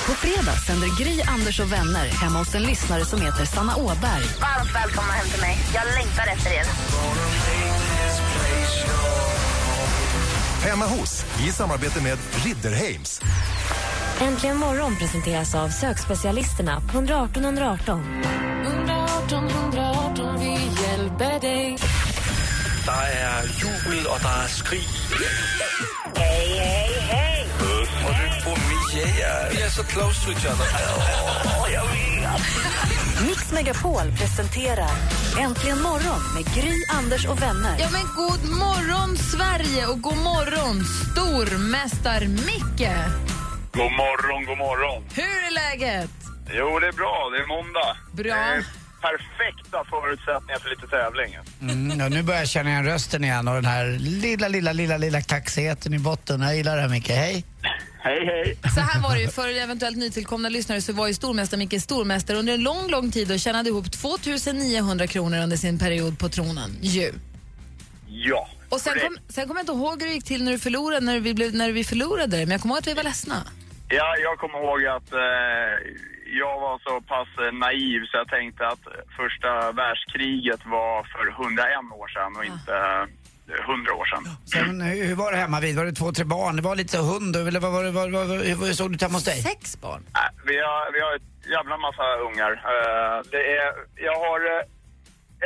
På 0.07 0.13
fredag 0.13 0.57
sänder 0.67 0.89
Gry, 1.05 1.23
Anders 1.23 1.61
och 1.61 1.73
vänner 1.73 2.09
hemma 2.09 2.39
hos 2.39 2.55
en 2.55 2.63
lyssnare 2.63 3.05
som 3.05 3.21
heter 3.21 3.45
Sanna 3.45 3.77
Åberg. 3.77 4.25
Varmt 4.41 4.75
välkomna 4.75 5.13
hem 5.13 5.29
till 5.29 5.41
mig. 5.41 5.59
Jag 5.75 5.85
längtar 5.95 6.27
efter 6.35 6.51
er. 6.51 6.65
Hemma 10.65 10.87
hos, 10.87 11.25
i 11.47 11.53
samarbete 11.53 12.03
med 12.03 12.19
Ridderheims. 12.45 13.21
Äntligen 14.21 14.57
morgon 14.57 14.97
presenteras 14.97 15.55
av 15.55 15.69
sökspecialisterna 15.69 16.81
på 16.81 16.99
118 16.99 17.45
118. 17.45 18.23
118 18.65 19.49
118, 19.49 20.41
vi 20.41 20.53
hjälper 20.83 21.41
dig. 21.41 21.79
Der 22.85 22.93
er 22.93 23.43
jubel, 23.43 24.07
og 24.07 24.21
der 24.21 24.43
er 24.45 24.49
skrig. 24.49 24.89
Hej, 26.17 26.47
hej, 26.59 26.89
hej! 27.01 27.47
Og 28.07 28.15
du 28.15 28.43
får 28.45 28.59
Mia. 28.69 29.49
Vi 29.51 29.61
er 29.63 29.71
så 29.71 29.83
close 29.83 30.25
to 30.25 30.31
each 30.31 30.47
other. 30.47 30.67
Åh, 31.45 31.73
jag 31.73 31.83
vet. 31.83 32.12
Mix 33.27 33.53
Megapol 33.53 34.13
presenterar 34.19 34.91
Äntligen 35.41 35.83
morgon 35.83 36.21
med 36.35 36.55
Gry, 36.55 36.85
Anders 36.89 37.27
och 37.27 37.43
vänner. 37.43 37.77
Ja, 37.79 37.89
men 37.93 38.03
god 38.17 38.45
morgon, 38.59 39.17
Sverige, 39.17 39.87
och 39.87 40.01
god 40.01 40.17
morgon, 40.17 40.85
stormästar-Micke. 40.85 42.95
God 43.73 43.93
morgon, 43.93 44.45
god 44.47 44.59
morgon. 44.59 45.05
Hur 45.15 45.23
är 45.23 45.55
läget? 45.55 46.11
Jo, 46.55 46.79
det 46.79 46.89
är 46.89 46.93
bra. 46.93 47.31
Det 47.33 47.39
är 47.43 47.47
måndag. 47.47 47.97
Bra. 48.13 48.23
Det 48.23 48.31
är 48.41 48.65
perfekta 49.01 49.85
förutsättningar 49.91 50.59
för 50.59 50.71
lite 50.71 50.87
tävling. 50.87 51.39
Mm, 51.61 52.11
nu 52.13 52.23
börjar 52.23 52.41
jag 52.41 52.49
känna 52.49 52.71
igen 52.71 52.85
rösten 52.85 53.25
igen 53.25 53.49
och 53.49 53.55
den 53.55 53.65
här 53.65 53.87
lilla, 53.99 54.49
lilla, 54.49 54.73
lilla, 54.73 54.97
lilla 54.97 55.23
kaxigheten 55.23 55.95
i 55.95 55.99
botten. 55.99 56.41
Jag 56.41 56.57
gillar 56.57 56.77
det 56.77 56.83
här 56.83 56.89
Micke. 56.89 57.09
Hej! 57.09 57.45
Hej, 58.05 58.27
hej. 58.27 58.57
Så 58.75 58.81
här 58.81 59.03
var 59.03 59.15
det 59.15 59.21
ju, 59.21 59.29
för 59.29 59.49
eventuellt 59.49 59.97
nytillkomna 59.97 60.49
lyssnare 60.49 60.81
så 60.81 60.93
var 60.93 61.07
ju 61.07 61.15
stormästare 61.15 61.59
Micke 61.59 61.83
stormästare 61.83 62.37
under 62.37 62.55
en 62.55 62.63
lång, 62.63 62.91
lång 62.91 63.11
tid 63.11 63.33
och 63.33 63.41
tjänade 63.41 63.69
ihop 63.69 63.93
2900 63.93 65.07
kronor 65.07 65.39
under 65.39 65.57
sin 65.57 65.79
period 65.79 66.19
på 66.19 66.29
tronen. 66.29 66.71
Ju. 66.81 67.13
Ja. 68.09 68.49
Och 68.69 68.81
sen 68.81 68.93
kom, 69.01 69.17
sen 69.29 69.49
kommer 69.49 69.61
jag 69.61 69.63
inte 69.63 69.73
ihåg 69.73 70.03
hur 70.03 70.09
det 70.09 70.15
gick 70.15 70.25
till 70.25 70.45
när 70.45 70.53
du 70.53 70.59
förlorade, 70.59 71.07
när 71.07 71.21
vi, 71.21 71.35
blev, 71.35 71.55
när 71.55 71.73
vi 71.73 71.85
förlorade 71.85 72.37
det, 72.37 72.47
men 72.47 72.51
jag 72.51 72.61
kommer 72.61 72.75
ihåg 72.75 72.79
att 72.79 72.87
vi 72.87 72.95
var 72.95 73.03
ledsna. 73.03 73.37
Ja, 73.89 74.17
jag 74.23 74.39
kommer 74.39 74.59
ihåg 74.59 74.87
att 74.87 75.13
eh, 75.13 75.75
jag 76.41 76.61
var 76.61 76.79
så 76.87 77.01
pass 77.01 77.29
eh, 77.39 77.53
naiv 77.53 78.01
så 78.07 78.17
jag 78.17 78.29
tänkte 78.29 78.67
att 78.67 78.85
första 79.17 79.73
världskriget 79.73 80.61
var 80.67 81.05
för 81.13 81.25
101 81.31 81.93
år 82.01 82.09
sedan 82.09 82.37
och 82.39 82.45
inte 82.45 82.75
eh, 83.49 83.71
100 83.71 83.95
år 83.95 84.05
sedan. 84.07 84.25
Sen, 84.45 84.81
hur 84.81 85.05
hur 85.05 85.15
var 85.15 85.33
det 85.33 85.39
hemma 85.39 85.61
vid? 85.61 85.77
Var 85.77 85.85
det 85.85 85.93
två, 85.93 86.13
tre 86.13 86.25
barn? 86.25 86.57
Det 86.57 86.63
var 86.63 86.77
lite 86.77 86.99
hund 86.99 87.37
eller 87.37 87.61
vad 87.61 87.73
var 87.73 87.85
det? 87.85 87.91
Vad, 87.91 88.11
vad, 88.11 88.29
hur 88.29 88.73
såg 88.73 88.91
det 88.91 88.95
ut 88.95 89.03
hemma 89.03 89.15
hos 89.15 89.25
dig? 89.25 89.43
Sex 89.43 89.81
barn? 89.81 90.03
Nej, 90.15 90.31
vi, 90.47 90.57
har, 90.59 90.93
vi 90.93 91.01
har 91.01 91.17
ett 91.17 91.47
jävla 91.57 91.77
massa 91.77 92.07
ungar. 92.29 92.53
Eh, 92.53 93.23
det 93.31 93.43
är, 93.57 93.69
jag 94.09 94.19
har, 94.27 94.41
eh, 94.41 94.63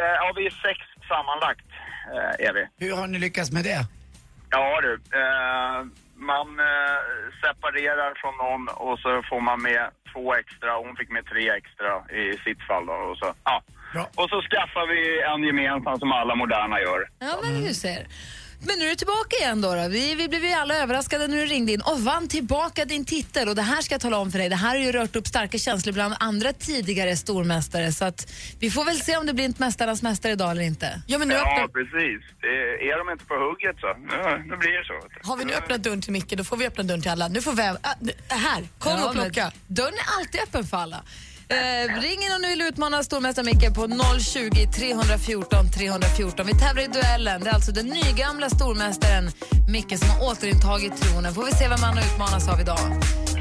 eh, 0.02 0.14
ja 0.20 0.32
vi 0.36 0.46
är 0.46 0.50
sex 0.50 0.78
sammanlagt 1.08 1.66
eh, 2.14 2.46
är 2.48 2.52
vi. 2.54 2.86
Hur 2.86 2.96
har 2.96 3.06
ni 3.06 3.18
lyckats 3.18 3.50
med 3.52 3.64
det? 3.64 3.86
Ja 4.50 4.80
du, 4.80 4.92
eh, 4.94 5.78
man 6.32 6.48
eh, 6.60 6.98
separerar 7.44 8.12
från 8.20 8.34
någon 8.44 8.68
och 8.68 8.98
så 8.98 9.22
får 9.30 9.40
man 9.40 9.62
med 9.62 9.90
två 10.12 10.34
extra. 10.34 10.76
Hon 10.76 10.96
fick 10.96 11.10
med 11.10 11.26
tre 11.26 11.50
extra 11.50 11.92
i 12.22 12.38
sitt 12.44 12.62
fall 12.68 12.86
då. 12.86 12.92
Och 12.92 13.18
så, 13.18 13.34
ja. 13.44 13.62
Och 14.14 14.28
så 14.32 14.42
skaffar 14.42 14.84
vi 14.92 15.00
en 15.32 15.42
gemensam 15.48 15.98
som 15.98 16.12
alla 16.12 16.34
moderna 16.34 16.80
gör. 16.80 17.08
Ja, 17.18 17.38
men 17.42 17.64
du 17.64 17.74
ser. 17.74 18.06
Men 18.60 18.78
nu 18.78 18.84
är 18.84 18.88
du 18.90 18.94
tillbaka 18.94 19.36
igen 19.36 19.60
då. 19.60 19.74
då. 19.74 19.88
Vi, 19.88 20.14
vi 20.14 20.28
blev 20.28 20.44
ju 20.44 20.52
alla 20.52 20.74
överraskade 20.74 21.26
när 21.26 21.36
du 21.36 21.46
ringde 21.46 21.72
in 21.72 21.80
och 21.80 22.00
vann 22.00 22.28
tillbaka 22.28 22.84
din 22.84 23.04
titel. 23.04 23.48
Och 23.48 23.54
det 23.54 23.62
här 23.62 23.82
ska 23.82 23.94
jag 23.94 24.00
tala 24.00 24.18
om 24.18 24.30
för 24.30 24.38
dig. 24.38 24.48
Det 24.48 24.56
här 24.56 24.68
har 24.68 24.84
ju 24.84 24.92
rört 24.92 25.16
upp 25.16 25.26
starka 25.26 25.58
känslor 25.58 25.92
bland 25.92 26.14
andra 26.20 26.52
tidigare 26.52 27.16
stormästare. 27.16 27.92
Så 27.92 28.04
att 28.04 28.32
vi 28.60 28.70
får 28.70 28.84
väl 28.84 28.96
se 28.96 29.16
om 29.16 29.26
det 29.26 29.34
blir 29.34 29.48
ett 29.48 29.58
Mästarnas 29.58 30.02
mästare 30.02 30.32
idag 30.32 30.50
eller 30.50 30.62
inte. 30.62 31.02
Ja, 31.06 31.18
men 31.18 31.28
nu 31.28 31.34
ja, 31.34 31.40
öppnar, 31.40 31.68
precis. 31.68 32.22
Det, 32.40 32.90
är 32.90 32.98
de 32.98 33.12
inte 33.12 33.24
på 33.24 33.34
hugget 33.34 33.76
så, 33.80 33.86
nu, 33.86 34.44
nu 34.50 34.56
blir 34.56 34.72
det 34.78 34.84
så. 34.84 35.28
har 35.28 35.36
vi 35.36 35.44
nu 35.44 35.52
öppnat 35.52 35.82
dörren 35.82 36.02
till 36.02 36.12
Micke, 36.12 36.36
då 36.36 36.44
får 36.44 36.56
vi 36.56 36.66
öppna 36.66 36.84
dörren 36.84 37.02
till 37.02 37.10
alla. 37.10 37.28
Nu 37.28 37.42
får 37.42 37.52
vi... 37.52 37.62
Äh, 37.62 37.74
här, 38.28 38.62
kom 38.78 38.92
Ja, 38.92 39.08
och 39.08 39.16
men 39.16 39.24
plocka. 39.24 39.52
Dörren 39.66 39.94
är 39.94 40.18
alltid 40.20 40.40
öppen 40.40 40.64
för 40.64 40.76
alla. 40.76 41.02
Eh, 41.48 42.00
ring 42.00 42.22
in 42.24 42.32
om 42.36 42.42
du 42.42 42.48
vill 42.48 42.62
utmana 42.62 43.02
stormästare 43.02 43.44
Micke 43.44 43.74
på 43.74 43.88
020 44.18 44.66
314 44.72 45.70
314. 45.70 46.46
Vi 46.46 46.52
tävlar 46.52 46.82
i 46.82 46.86
duellen. 46.86 47.40
Det 47.44 47.50
är 47.50 47.54
alltså 47.54 47.72
den 47.72 47.86
nygamla 47.86 48.50
stormästaren 48.50 49.30
Micke 49.68 49.98
som 49.98 50.08
har 50.10 50.30
återintagit 50.30 50.96
tronen. 51.02 51.34
Får 51.34 51.44
vi 51.44 51.52
se 51.52 51.68
vem 51.68 51.78
han 51.78 51.98
utmanas 51.98 52.48
av 52.48 52.60
idag. 52.60 52.78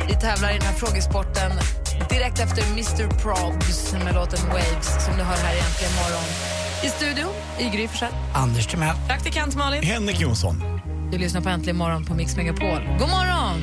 Vi 0.07 0.13
tävlar 0.13 0.49
i 0.49 0.53
den 0.53 0.67
här 0.67 0.73
frågesporten 0.73 1.51
direkt 2.09 2.39
efter 2.39 2.63
Mr 2.63 3.07
Probs 3.21 3.93
med 3.93 4.13
låten 4.13 4.39
Waves 4.47 5.05
som 5.05 5.17
du 5.17 5.23
hör 5.23 5.37
här 5.37 5.55
egentligen 5.55 5.93
imorgon. 5.93 6.27
I 6.83 6.89
studion, 6.89 7.33
i 7.59 7.77
Gry 7.77 7.87
Forssell. 7.87 8.13
Anders 8.33 8.67
Timell. 8.67 8.95
Praktikant 9.07 9.55
Malin. 9.55 9.83
Henrik 9.83 10.19
Jonsson. 10.19 10.55
Du 11.11 11.17
lyssnar 11.17 11.41
på 11.41 11.49
Äntligen 11.49 11.77
morgon 11.77 12.05
på 12.05 12.13
Mix 12.13 12.35
Megapol. 12.37 12.81
God 12.99 13.09
morgon! 13.09 13.61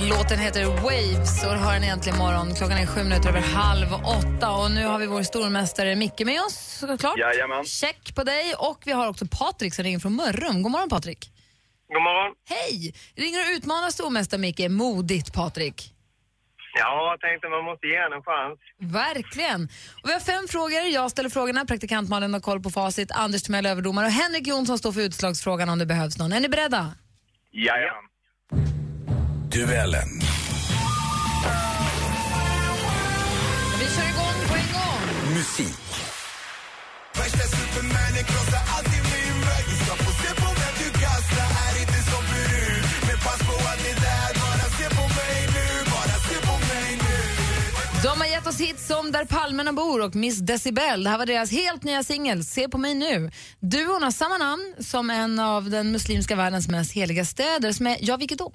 Låten 0.00 0.38
heter 0.38 0.64
Waves 0.64 1.44
och 1.44 1.50
hör 1.50 1.72
den 1.72 1.84
egentligen 1.84 2.18
morgon. 2.18 2.54
Klockan 2.54 2.78
är 2.78 2.86
sju 2.86 3.04
minuter 3.04 3.28
över 3.28 3.40
halv 3.40 3.92
åtta 3.94 4.50
och 4.50 4.70
nu 4.70 4.86
har 4.86 4.98
vi 4.98 5.06
vår 5.06 5.22
stormästare 5.22 5.96
Micke 5.96 6.20
med 6.24 6.40
oss 6.40 6.84
såklart. 6.88 7.18
Jajamän. 7.18 7.64
Check 7.64 8.14
på 8.14 8.24
dig 8.24 8.54
och 8.58 8.82
vi 8.86 8.92
har 8.92 9.08
också 9.08 9.26
Patrik 9.26 9.74
som 9.74 9.84
ringer 9.84 9.98
från 9.98 10.16
Mörrum. 10.16 10.62
God 10.62 10.72
morgon 10.72 10.88
Patrik. 10.88 11.30
God 11.92 12.02
morgon. 12.02 12.34
Hej! 12.48 12.94
Ringer 13.16 13.40
och 13.40 13.56
utmanar 13.56 13.90
stormästare 13.90 14.40
Micke. 14.40 14.68
Modigt 14.68 15.34
Patrik. 15.34 15.94
Ja, 16.74 17.10
jag 17.10 17.20
tänkte 17.20 17.48
man 17.48 17.64
måste 17.64 17.86
ge 17.86 17.96
en 17.96 18.12
en 18.12 18.22
chans. 18.22 18.58
Verkligen. 18.78 19.68
Och 20.02 20.08
vi 20.08 20.12
har 20.12 20.20
fem 20.20 20.48
frågor. 20.48 20.80
Jag 20.80 21.10
ställer 21.10 21.28
frågorna, 21.28 21.64
praktikant 21.64 22.08
Malin 22.08 22.32
har 22.32 22.40
koll 22.40 22.62
på 22.62 22.70
facit, 22.70 23.10
Anders 23.12 23.42
Timell 23.42 23.66
överdomare 23.66 24.06
och 24.06 24.12
Henrik 24.12 24.46
Jonsson 24.46 24.78
står 24.78 24.92
för 24.92 25.00
utslagsfrågan 25.00 25.68
om 25.68 25.78
det 25.78 25.86
behövs 25.86 26.18
någon. 26.18 26.32
Är 26.32 26.40
ni 26.40 26.48
beredda? 26.48 26.92
Jajamän. 27.52 28.08
Duellen. 29.58 30.08
Vi 33.78 33.86
kör 33.94 34.08
igång 34.12 34.38
på 34.48 34.54
en 34.54 34.68
gång. 34.76 35.34
Musik. 35.34 35.84
Värsta 37.18 37.44
supermannen 37.56 38.24
krossar 38.30 38.62
alltid 38.76 39.02
min 39.12 39.40
väg 39.48 39.64
Du 39.70 39.76
ska 39.84 39.94
få 40.04 40.10
se 40.22 40.30
på 40.42 40.48
vem 40.60 40.74
du 40.82 40.88
kastar, 41.00 41.48
är 41.64 41.80
inte 41.80 42.00
som 42.10 42.22
förut 42.32 42.84
Men 43.08 43.18
pass 43.26 43.40
på 43.48 43.54
att 43.72 43.80
det 43.86 43.96
där, 44.06 44.30
bara 44.42 44.66
se 44.78 44.86
på 44.96 45.04
mig 45.18 45.36
nu 45.56 45.90
Bara 45.94 46.16
se 46.28 46.36
på 46.46 46.54
mig 46.70 46.88
nu 47.06 47.18
De 48.02 48.20
har 48.20 48.26
gett 48.26 48.46
oss 48.46 48.60
hits 48.60 48.86
som 48.86 49.12
Där 49.12 49.24
palmerna 49.24 49.72
bor 49.72 50.02
och 50.02 50.14
Miss 50.14 50.38
Decibel. 50.38 51.04
Det 51.04 51.10
här 51.10 51.18
var 51.18 51.26
deras 51.26 51.50
helt 51.50 51.82
nya 51.84 52.02
singel, 52.02 52.44
Se 52.44 52.68
på 52.68 52.78
mig 52.78 52.94
nu. 52.94 53.30
Duon 53.60 54.02
har 54.02 54.10
samma 54.10 54.38
namn 54.38 54.74
som 54.78 55.10
en 55.10 55.38
av 55.38 55.70
den 55.70 55.92
muslimska 55.92 56.36
världens 56.36 56.68
mest 56.68 56.92
heliga 56.92 57.24
städer 57.24 57.72
som 57.72 57.86
är, 57.86 57.96
ja 58.00 58.16
vilket 58.16 58.38
då? 58.38 58.52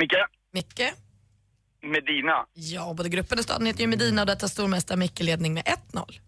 Micke, 0.00 0.16
Micke. 0.52 0.92
Medina. 1.82 2.46
Ja, 2.54 2.94
både 2.96 3.08
gruppen 3.08 3.38
och 3.38 3.44
staden 3.44 3.66
heter 3.66 3.80
ju 3.80 3.86
Medina 3.86 4.22
och 4.22 4.26
detta 4.26 4.48
stormästare 4.48 4.96
Micke 4.98 5.20
ledning 5.20 5.54
med 5.54 5.64
1-0. 5.92 6.20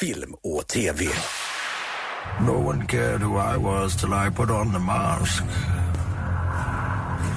Film 0.00 0.34
och 0.42 0.68
TV. 0.68 1.04
No 2.40 2.68
one 2.68 2.86
cared 2.86 3.22
who 3.22 3.54
I 3.54 3.56
was 3.58 4.00
till 4.00 4.08
I 4.08 4.30
put 4.36 4.50
on 4.50 4.72
the 4.72 4.78
mask 4.78 5.42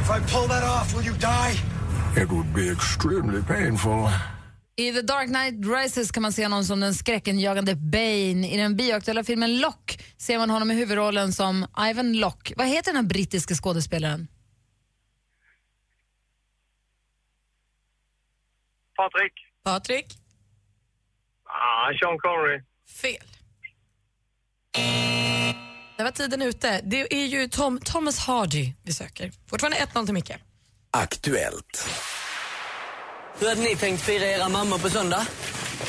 If 0.02 0.12
I 0.12 0.20
pull 0.34 0.48
that 0.48 0.64
off, 0.64 0.94
will 0.96 1.06
you 1.08 1.16
die? 1.18 2.22
It 2.22 2.30
would 2.30 2.54
be 2.54 2.72
extremely 2.72 3.42
painful. 3.44 4.10
I 4.78 4.92
The 4.92 5.02
Dark 5.02 5.28
Knight 5.28 5.66
Rises 5.66 6.12
kan 6.12 6.22
man 6.24 6.34
se 6.34 6.44
honom 6.44 6.64
som 6.64 6.80
den 6.80 6.94
skräckenjagande 6.94 7.76
Bane. 7.76 8.52
I 8.52 8.58
den 8.58 8.76
bioaktuella 8.76 9.24
filmen 9.24 9.60
Lock 9.60 10.00
ser 10.18 10.38
man 10.38 10.50
honom 10.50 10.72
i 10.72 10.76
huvudrollen 10.76 11.34
som 11.34 11.66
Ivan 11.90 12.14
Lock. 12.14 12.54
Vad 12.58 12.68
heter 12.68 12.94
den 12.94 12.96
här 12.96 13.10
brittiska 13.10 13.56
skådespelaren? 13.56 14.28
Patrik? 18.96 19.34
Patrik? 19.64 20.06
Ah, 21.48 21.94
Sean 22.00 22.18
Connery. 22.20 22.62
Fel. 23.02 23.28
Det 25.98 26.04
var 26.04 26.12
tiden 26.12 26.42
ute. 26.42 26.82
Det 26.84 27.14
är 27.14 27.26
ju 27.26 27.48
Tom, 27.48 27.80
Thomas 27.80 28.20
Hardy 28.20 28.74
vi 28.84 28.94
söker. 28.94 29.32
Fortfarande 29.50 29.78
1-0 29.78 30.06
till 30.06 30.14
Micke. 30.14 30.32
Aktuellt. 30.92 31.90
Hur 33.40 33.50
hade 33.50 33.62
ni 33.62 33.76
tänkt 33.76 34.02
fira 34.02 34.26
era 34.26 34.50
mammor 34.50 34.78
på 34.78 34.90
söndag? 34.90 35.28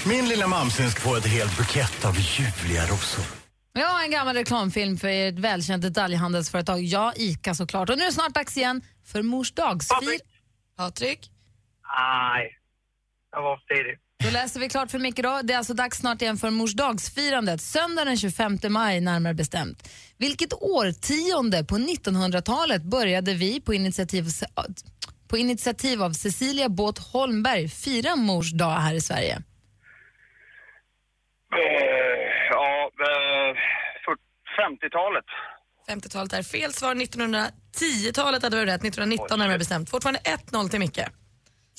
Min 0.07 0.29
lilla 0.29 0.47
mamsen 0.47 0.91
ska 0.91 1.01
få 1.01 1.17
ett 1.17 1.27
helt 1.27 1.59
bukett 1.59 2.05
av 2.05 2.15
ljuvliga 2.19 2.83
rosor. 2.83 3.25
Ja, 3.73 4.03
en 4.05 4.11
gammal 4.11 4.37
reklamfilm 4.37 4.97
för 4.97 5.09
ett 5.09 5.39
välkänt 5.39 5.83
detaljhandelsföretag. 5.83 6.83
Ja, 6.83 7.13
ICA 7.17 7.55
såklart. 7.55 7.91
Och 7.91 7.97
nu 7.97 8.03
är 8.03 8.07
det 8.07 8.13
snart 8.13 8.35
dags 8.35 8.57
igen 8.57 8.83
för 9.05 9.23
mors 9.23 9.53
dagsfir. 9.53 10.21
Patrik? 10.77 11.31
Nej, 11.99 12.59
jag 13.37 13.43
var 13.43 13.57
för 13.57 13.75
tidig. 13.75 13.99
Då 14.25 14.31
läser 14.31 14.61
vi 14.61 14.69
klart 14.69 14.91
för 14.91 14.99
Micke 14.99 15.17
då. 15.23 15.41
Det 15.45 15.53
är 15.55 15.59
alltså 15.59 15.75
dags 15.75 15.99
snart 15.99 16.23
igen 16.23 16.37
för 16.37 16.51
mors 16.51 16.75
dagsfirandet. 16.75 17.61
Söndag 17.61 18.05
den 18.05 18.17
25 18.17 18.59
maj 18.69 19.01
närmare 19.01 19.35
bestämt. 19.35 19.89
Vilket 20.19 20.53
årtionde 20.53 21.65
på 21.65 21.75
1900-talet 21.79 22.83
började 22.83 23.35
vi 23.35 23.61
på 23.61 23.75
initiativ, 23.75 24.25
på 25.29 25.37
initiativ 25.37 26.03
av 26.03 26.13
Cecilia 26.13 26.69
Båth 26.69 27.13
Holmberg 27.13 27.69
fira 27.69 28.17
mors 28.17 28.53
dag 28.53 28.71
här 28.71 28.95
i 28.95 29.01
Sverige? 29.01 29.35
Eh, 31.55 31.63
ja, 32.51 32.91
eh, 33.09 33.55
för- 34.05 34.27
50-talet. 34.63 35.25
50-talet 35.89 36.33
är 36.33 36.43
fel 36.43 36.73
svar. 36.73 36.95
1910-talet 36.95 38.43
hade 38.43 38.57
varit 38.57 38.69
rätt. 38.69 38.83
1919 38.83 39.39
närmare 39.39 39.59
bestämt. 39.59 39.91
Fortfarande 39.91 40.21
1-0 40.21 40.69
till 40.69 40.81
Micke. 40.81 41.01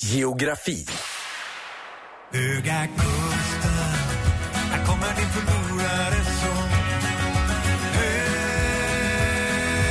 Geografi. 0.00 0.86
Höga 2.32 2.86
kusten, 2.86 3.70
här 4.70 4.86
kommer 4.86 5.16
din 5.16 5.28
förlorade 5.28 6.24
son. 6.24 6.68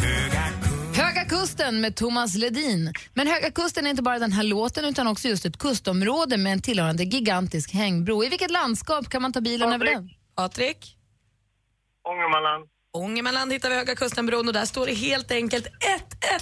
höga 0.00 1.02
Höga 1.02 1.24
kusten 1.24 1.80
med 1.80 1.96
Thomas 1.96 2.34
Ledin. 2.34 2.92
Men 3.14 3.26
Höga 3.26 3.50
kusten 3.50 3.86
är 3.86 3.90
inte 3.90 4.02
bara 4.02 4.18
den 4.18 4.32
här 4.32 4.42
låten 4.42 4.84
utan 4.84 5.06
också 5.06 5.28
just 5.28 5.44
ett 5.46 5.58
kustområde 5.58 6.36
med 6.36 6.52
en 6.52 6.62
tillhörande 6.62 7.04
gigantisk 7.04 7.72
hängbro. 7.72 8.24
I 8.24 8.28
vilket 8.28 8.50
landskap 8.50 9.08
kan 9.08 9.22
man 9.22 9.32
ta 9.32 9.40
bilen 9.40 9.72
över 9.72 9.84
den? 9.84 10.10
Patrik? 10.36 10.96
Ångermanland. 12.08 12.68
Ångermanland 12.92 13.52
hittar 13.52 13.70
vi 13.70 13.76
Höga 13.76 13.94
kustenbron 13.94 14.48
och 14.48 14.54
där 14.54 14.64
står 14.64 14.86
det 14.86 14.94
helt 14.94 15.30
enkelt 15.30 15.66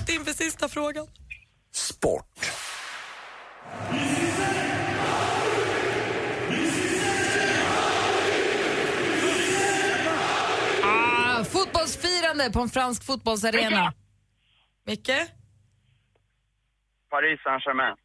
1-1 0.08 0.10
inför 0.10 0.32
sista 0.32 0.68
frågan. 0.68 1.06
Sport. 1.74 2.55
Ah, 10.82 11.44
fotbollsfirande 11.44 12.50
på 12.52 12.60
en 12.60 12.68
fransk 12.68 13.04
fotbollsarena. 13.04 13.92
Micke? 14.86 15.18
Paris 17.10 17.40
Saint-Germain. 17.44 17.96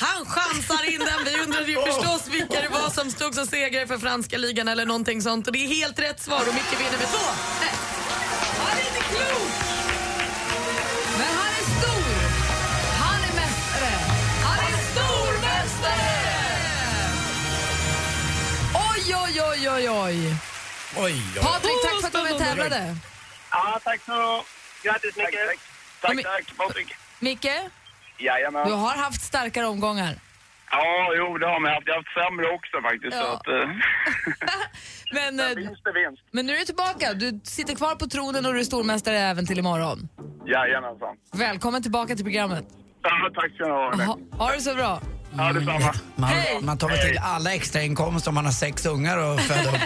Han 0.00 0.26
chansar 0.26 0.84
in 0.94 0.98
den. 0.98 1.24
Vi 1.24 1.42
undrade 1.44 1.70
ju 1.72 1.74
förstås 1.86 2.28
vilka 2.28 2.60
det 2.60 2.68
var 2.68 2.90
som 2.90 3.10
stod 3.10 3.34
som 3.34 3.46
segrare 3.46 3.86
för 3.86 3.98
franska 3.98 4.38
ligan 4.38 4.68
eller 4.68 4.86
någonting 4.86 5.22
sånt. 5.22 5.46
Och 5.46 5.52
det 5.52 5.58
är 5.58 5.68
helt 5.68 5.98
rätt 5.98 6.20
svar 6.20 6.40
och 6.48 6.54
Micke 6.54 6.80
vinner 6.80 6.98
med 6.98 7.08
2 7.08 7.16
Oj, 19.60 19.68
oj, 19.68 19.88
oj, 19.90 20.16
oj, 20.96 21.04
oj. 21.04 21.14
Patrik, 21.42 21.76
tack 21.84 22.00
för 22.00 22.06
att 22.06 22.12
du 22.12 22.18
var 22.18 22.24
med 22.24 22.32
och 22.32 22.38
tävlade. 22.38 22.96
Ja, 23.50 23.80
tack 23.84 24.00
så 24.06 24.42
Grattis 24.84 25.16
Micke. 25.16 25.36
Tack, 26.00 26.16
tack, 26.16 26.24
tack 26.24 26.56
Patrik. 26.56 26.94
Micke, 27.18 27.46
Jajamän. 28.18 28.66
du 28.68 28.72
har 28.72 28.96
haft 28.96 29.22
starkare 29.22 29.66
omgångar. 29.66 30.14
Ja, 30.70 31.12
jo, 31.16 31.38
det 31.38 31.46
har 31.46 31.60
man 31.60 31.72
haft. 31.72 31.86
Jag 31.86 31.94
har 31.94 31.98
haft 32.02 32.14
sämre 32.14 32.46
också 32.54 32.82
faktiskt. 32.82 33.16
Ja. 33.16 33.22
Så 33.22 33.32
att, 33.32 33.48
eh, 33.48 33.68
Men, 35.12 35.40
eh, 35.40 35.46
vinst 35.56 35.86
är 35.86 35.92
vinst. 36.08 36.22
men 36.30 36.46
nu 36.46 36.54
är 36.54 36.58
du 36.58 36.64
tillbaka. 36.64 37.14
Du 37.14 37.40
sitter 37.44 37.74
kvar 37.74 37.94
på 37.94 38.06
tronen 38.06 38.46
och 38.46 38.54
du 38.54 38.60
är 38.60 38.64
stormästare 38.64 39.18
även 39.18 39.46
till 39.46 39.58
imorgon. 39.58 40.08
Jajamensan. 40.46 41.16
Välkommen 41.32 41.82
tillbaka 41.82 42.14
till 42.16 42.24
programmet. 42.24 42.64
Ja, 43.02 43.30
tack 43.34 43.54
ska 43.54 43.64
ni 43.64 44.04
ha. 44.04 44.04
Ha, 44.04 44.18
ha 44.46 44.52
det 44.52 44.60
så 44.60 44.74
bra. 44.74 45.00
Ja, 45.36 45.52
detsamma. 45.52 45.94
Man, 46.16 46.30
Hej! 46.30 46.58
man 46.62 46.78
tar 46.78 46.88
väl 46.88 46.98
till 46.98 47.18
alla 47.18 47.54
extrainkomster 47.54 48.28
om 48.30 48.34
man 48.34 48.44
har 48.44 48.52
sex 48.52 48.86
ungar 48.86 49.16
och 49.18 49.40
föda 49.40 49.70
upp. 49.70 49.80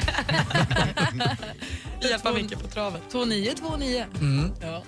Hjälpa 2.11 2.33
Micke 2.33 2.59
på 2.63 2.69
traven. 2.69 3.01
2929. 3.13 4.05
Mm. 4.21 4.53
Ja. 4.63 4.83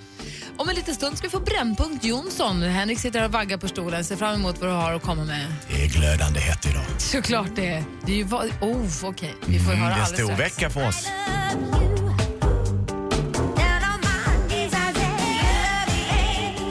Om 0.59 0.69
en 0.69 0.75
liten 0.75 0.95
stund 0.95 1.19
ska 1.19 1.27
vi 1.27 1.31
få 1.31 1.40
Brännpunkt 1.40 2.05
Jonsson. 2.05 2.62
Henrik 2.62 2.99
sitter 2.99 3.25
och 3.25 3.33
vaggar 3.33 3.57
på 3.59 3.69
stolen. 3.69 4.05
Ser 4.05 4.16
fram 4.16 4.35
emot 4.35 4.61
vad 4.61 4.71
du 4.71 4.75
har 4.75 4.92
att 4.92 5.03
komma 5.03 5.25
med. 5.25 5.47
Det 5.69 5.83
är 5.85 5.88
glödande 5.88 6.40
hett 6.40 6.66
idag. 6.66 6.83
Såklart 6.99 7.51
det 7.57 7.66
är. 7.66 7.85
Det 8.07 8.12
är 8.12 8.16
ju 8.16 8.23
va- 8.25 8.45
oh, 8.61 8.87
okej. 9.05 9.35
Vi 9.47 9.59
får 9.59 9.73
höra 9.73 9.77
Mm, 9.77 9.88
det 9.88 9.95
är 9.95 9.97
en 9.97 10.03
alldeles 10.03 10.09
stor 10.25 10.35
strax. 10.35 10.57
vecka 10.59 10.71
för 10.71 10.88
oss. 10.88 11.07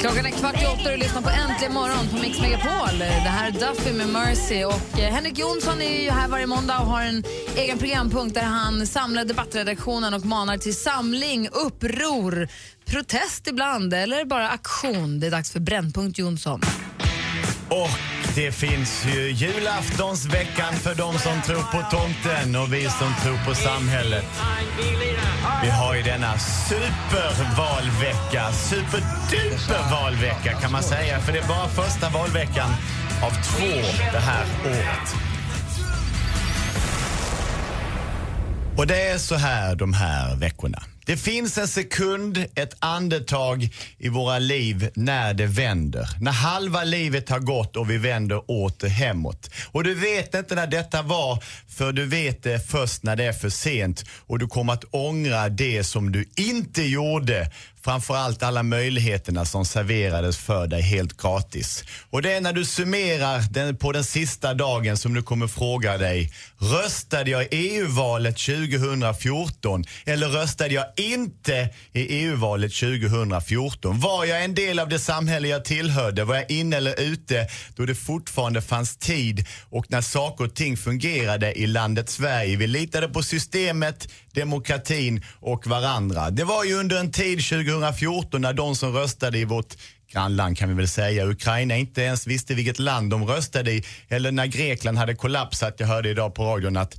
Klockan 0.06 0.26
är 0.26 0.30
kvart 0.30 0.62
i 0.62 0.66
åtta 0.66 0.84
och 0.84 0.92
du 0.92 0.98
lyssnar 0.98 1.22
på 1.22 1.30
Äntligen 1.30 1.74
morgon 1.74 2.08
på 2.12 2.16
Mix 2.16 2.42
Megapol. 2.42 3.00
Det 3.00 3.06
här 3.06 3.48
är 3.48 3.52
Duffy 3.52 3.94
med 3.94 4.10
Mercy. 4.10 4.64
Och 4.64 5.00
eh, 5.00 5.14
Henrik 5.14 5.38
Jonsson 5.38 5.82
är 5.82 6.04
ju 6.04 6.10
här 6.10 6.28
varje 6.28 6.48
måndag 6.48 6.80
och 6.80 6.86
har 6.86 7.02
en 7.02 7.24
egen 7.58 7.78
programpunkt 7.78 8.36
där 8.36 8.44
han 8.44 8.88
samlar 8.88 9.26
debattredaktionen 9.26 10.14
och 10.14 10.26
manar 10.26 10.58
till 10.58 10.76
samling, 10.76 11.48
uppror, 11.52 12.48
protest 12.86 13.48
ibland 13.48 13.94
eller 13.94 14.26
bara 14.26 14.50
aktion. 14.50 15.20
Det 15.20 15.28
är 15.28 15.32
dags 15.32 15.52
för 15.52 15.60
Brännpunkt 15.60 16.20
Jonsson. 16.20 16.62
Och 17.70 18.15
det 18.36 18.52
finns 18.52 19.06
ju 19.06 19.32
julaftonsveckan 19.32 20.74
för 20.74 20.96
de 20.96 21.20
som 21.20 21.42
tror 21.42 21.62
på 21.62 21.98
tomten 21.98 22.56
och 22.56 22.74
vi 22.74 22.90
som 22.90 23.14
tror 23.24 23.38
på 23.48 23.56
samhället. 23.56 24.26
Vi 25.64 25.70
har 25.70 25.96
ju 25.96 26.02
denna 26.02 26.38
supervalvecka, 26.38 28.52
Superdupervalvecka, 28.52 30.54
kan 30.62 30.72
man 30.72 30.84
säga. 30.84 31.20
För 31.20 31.34
det 31.34 31.40
är 31.40 31.48
bara 31.48 31.68
första 31.68 32.10
valveckan 32.10 32.70
av 33.24 33.30
två 33.30 33.82
det 34.12 34.20
här 34.20 34.46
året. 34.66 35.35
Och 38.78 38.88
det 38.88 39.02
är 39.02 39.18
så 39.18 39.36
här 39.36 39.76
de 39.76 39.94
här 39.94 40.36
veckorna. 40.36 40.84
Det 41.06 41.18
finns 41.18 41.58
en 41.58 41.68
sekund, 41.68 42.46
ett 42.56 42.76
andetag 42.80 43.70
i 43.98 44.10
våra 44.10 44.40
liv 44.40 44.90
när 44.96 45.34
det 45.34 45.46
vänder. 45.46 46.10
När 46.22 46.32
halva 46.32 46.84
livet 46.84 47.30
har 47.30 47.40
gått 47.40 47.76
och 47.76 47.90
vi 47.90 47.98
vänder 47.98 48.52
åter 48.52 48.88
hemåt. 48.88 49.50
Och 49.72 49.84
du 49.84 49.94
vet 49.96 50.36
inte 50.36 50.56
när 50.56 50.68
detta 50.68 51.02
var, 51.02 51.44
för 51.68 51.92
du 51.92 52.06
vet 52.06 52.44
det 52.44 52.68
först 52.68 53.04
när 53.04 53.16
det 53.16 53.24
är 53.24 53.34
för 53.34 53.50
sent. 53.50 54.06
Och 54.28 54.40
du 54.40 54.48
kommer 54.48 54.74
att 54.74 54.86
ångra 54.92 55.50
det 55.50 55.84
som 55.84 56.12
du 56.12 56.26
inte 56.36 56.84
gjorde. 56.84 57.52
Framförallt 57.86 58.44
alla 58.44 58.64
möjligheterna 58.64 59.46
som 59.46 59.66
serverades 59.66 60.38
för 60.38 60.68
dig 60.68 60.82
helt 60.82 61.18
gratis. 61.18 61.84
Och 62.10 62.22
det 62.22 62.34
är 62.34 62.42
när 62.42 62.54
du 62.54 62.66
summerar 62.66 63.42
den, 63.52 63.78
på 63.78 63.92
den 63.92 64.04
sista 64.04 64.54
dagen 64.54 64.98
som 64.98 65.14
du 65.14 65.24
kommer 65.24 65.48
fråga 65.48 65.98
dig, 65.98 66.32
röstade 66.58 67.32
jag 67.32 67.44
i 67.44 67.48
EU-valet 67.52 68.38
2014 68.38 69.84
eller 70.06 70.28
röstade 70.28 70.74
jag 70.74 70.86
inte 70.98 71.70
i 71.94 72.02
EU-valet 72.02 72.74
2014? 72.74 74.00
Var 74.00 74.26
jag 74.26 74.44
en 74.44 74.56
del 74.56 74.80
av 74.80 74.90
det 74.90 75.00
samhälle 75.00 75.48
jag 75.48 75.66
tillhörde? 75.66 76.24
Var 76.24 76.36
jag 76.36 76.52
inne 76.52 76.78
eller 76.78 77.00
ute 77.02 77.48
då 77.76 77.86
det 77.86 77.96
fortfarande 77.96 78.62
fanns 78.62 78.98
tid 78.98 79.46
och 79.70 79.86
när 79.90 80.02
saker 80.02 80.46
och 80.46 80.56
ting 80.56 80.78
fungerade 80.78 81.54
i 81.54 81.68
landet 81.68 82.10
Sverige? 82.10 82.58
Vi 82.58 82.68
litade 82.68 83.10
på 83.10 83.24
systemet, 83.24 84.08
demokratin 84.36 85.24
och 85.40 85.68
varandra. 85.68 86.30
Det 86.30 86.44
var 86.44 86.64
ju 86.64 86.74
under 86.74 87.00
en 87.00 87.12
tid 87.12 87.44
2014 87.44 88.42
när 88.42 88.54
de 88.54 88.76
som 88.76 88.94
röstade 88.94 89.38
i 89.38 89.46
vårt 89.46 89.76
grannland 90.12 90.58
kan 90.58 90.70
vi 90.70 90.76
väl 90.76 90.88
säga, 90.88 91.26
Ukraina 91.26 91.78
inte 91.78 92.02
ens 92.02 92.28
visste 92.28 92.54
vilket 92.54 92.80
land 92.80 93.12
de 93.12 93.28
röstade 93.28 93.72
i. 93.72 93.84
Eller 94.10 94.32
när 94.32 94.46
Grekland 94.46 94.98
hade 94.98 95.16
kollapsat, 95.16 95.76
jag 95.78 95.88
hörde 95.88 96.10
idag 96.10 96.36
på 96.36 96.44
radion 96.44 96.78
att 96.78 96.96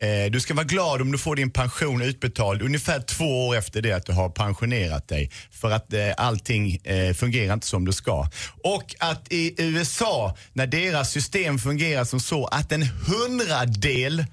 Eh, 0.00 0.30
du 0.30 0.40
ska 0.40 0.54
vara 0.54 0.64
glad 0.64 1.02
om 1.02 1.12
du 1.12 1.18
får 1.18 1.36
din 1.36 1.50
pension 1.50 2.02
utbetald 2.02 2.62
ungefär 2.62 3.00
två 3.00 3.46
år 3.48 3.56
efter 3.56 3.82
det 3.82 3.92
att 3.92 4.06
du 4.06 4.12
har 4.12 4.28
pensionerat 4.28 5.08
dig. 5.08 5.30
För 5.50 5.70
att 5.70 5.92
eh, 5.92 6.10
allting 6.16 6.76
eh, 6.84 7.14
fungerar 7.14 7.54
inte 7.54 7.66
som 7.66 7.84
det 7.84 7.92
ska. 7.92 8.28
Och 8.62 8.94
att 8.98 9.32
i 9.32 9.54
USA, 9.58 10.36
när 10.52 10.66
deras 10.66 11.10
system 11.10 11.58
fungerar 11.58 12.04
som 12.04 12.20
så 12.20 12.46
att 12.46 12.72
en 12.72 12.82
hundradel 12.82 14.24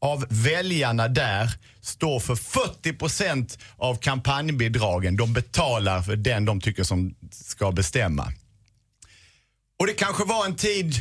av 0.00 0.24
väljarna 0.28 1.08
där 1.08 1.50
står 1.80 2.20
för 2.20 2.34
40% 2.34 3.58
av 3.76 3.96
kampanjbidragen. 3.96 5.16
De 5.16 5.32
betalar 5.32 6.02
för 6.02 6.16
den 6.16 6.44
de 6.44 6.60
tycker 6.60 6.82
som 6.82 7.14
ska 7.30 7.72
bestämma. 7.72 8.32
Och 9.78 9.86
det 9.86 9.92
kanske 9.92 10.24
var 10.24 10.46
en 10.46 10.56
tid 10.56 10.94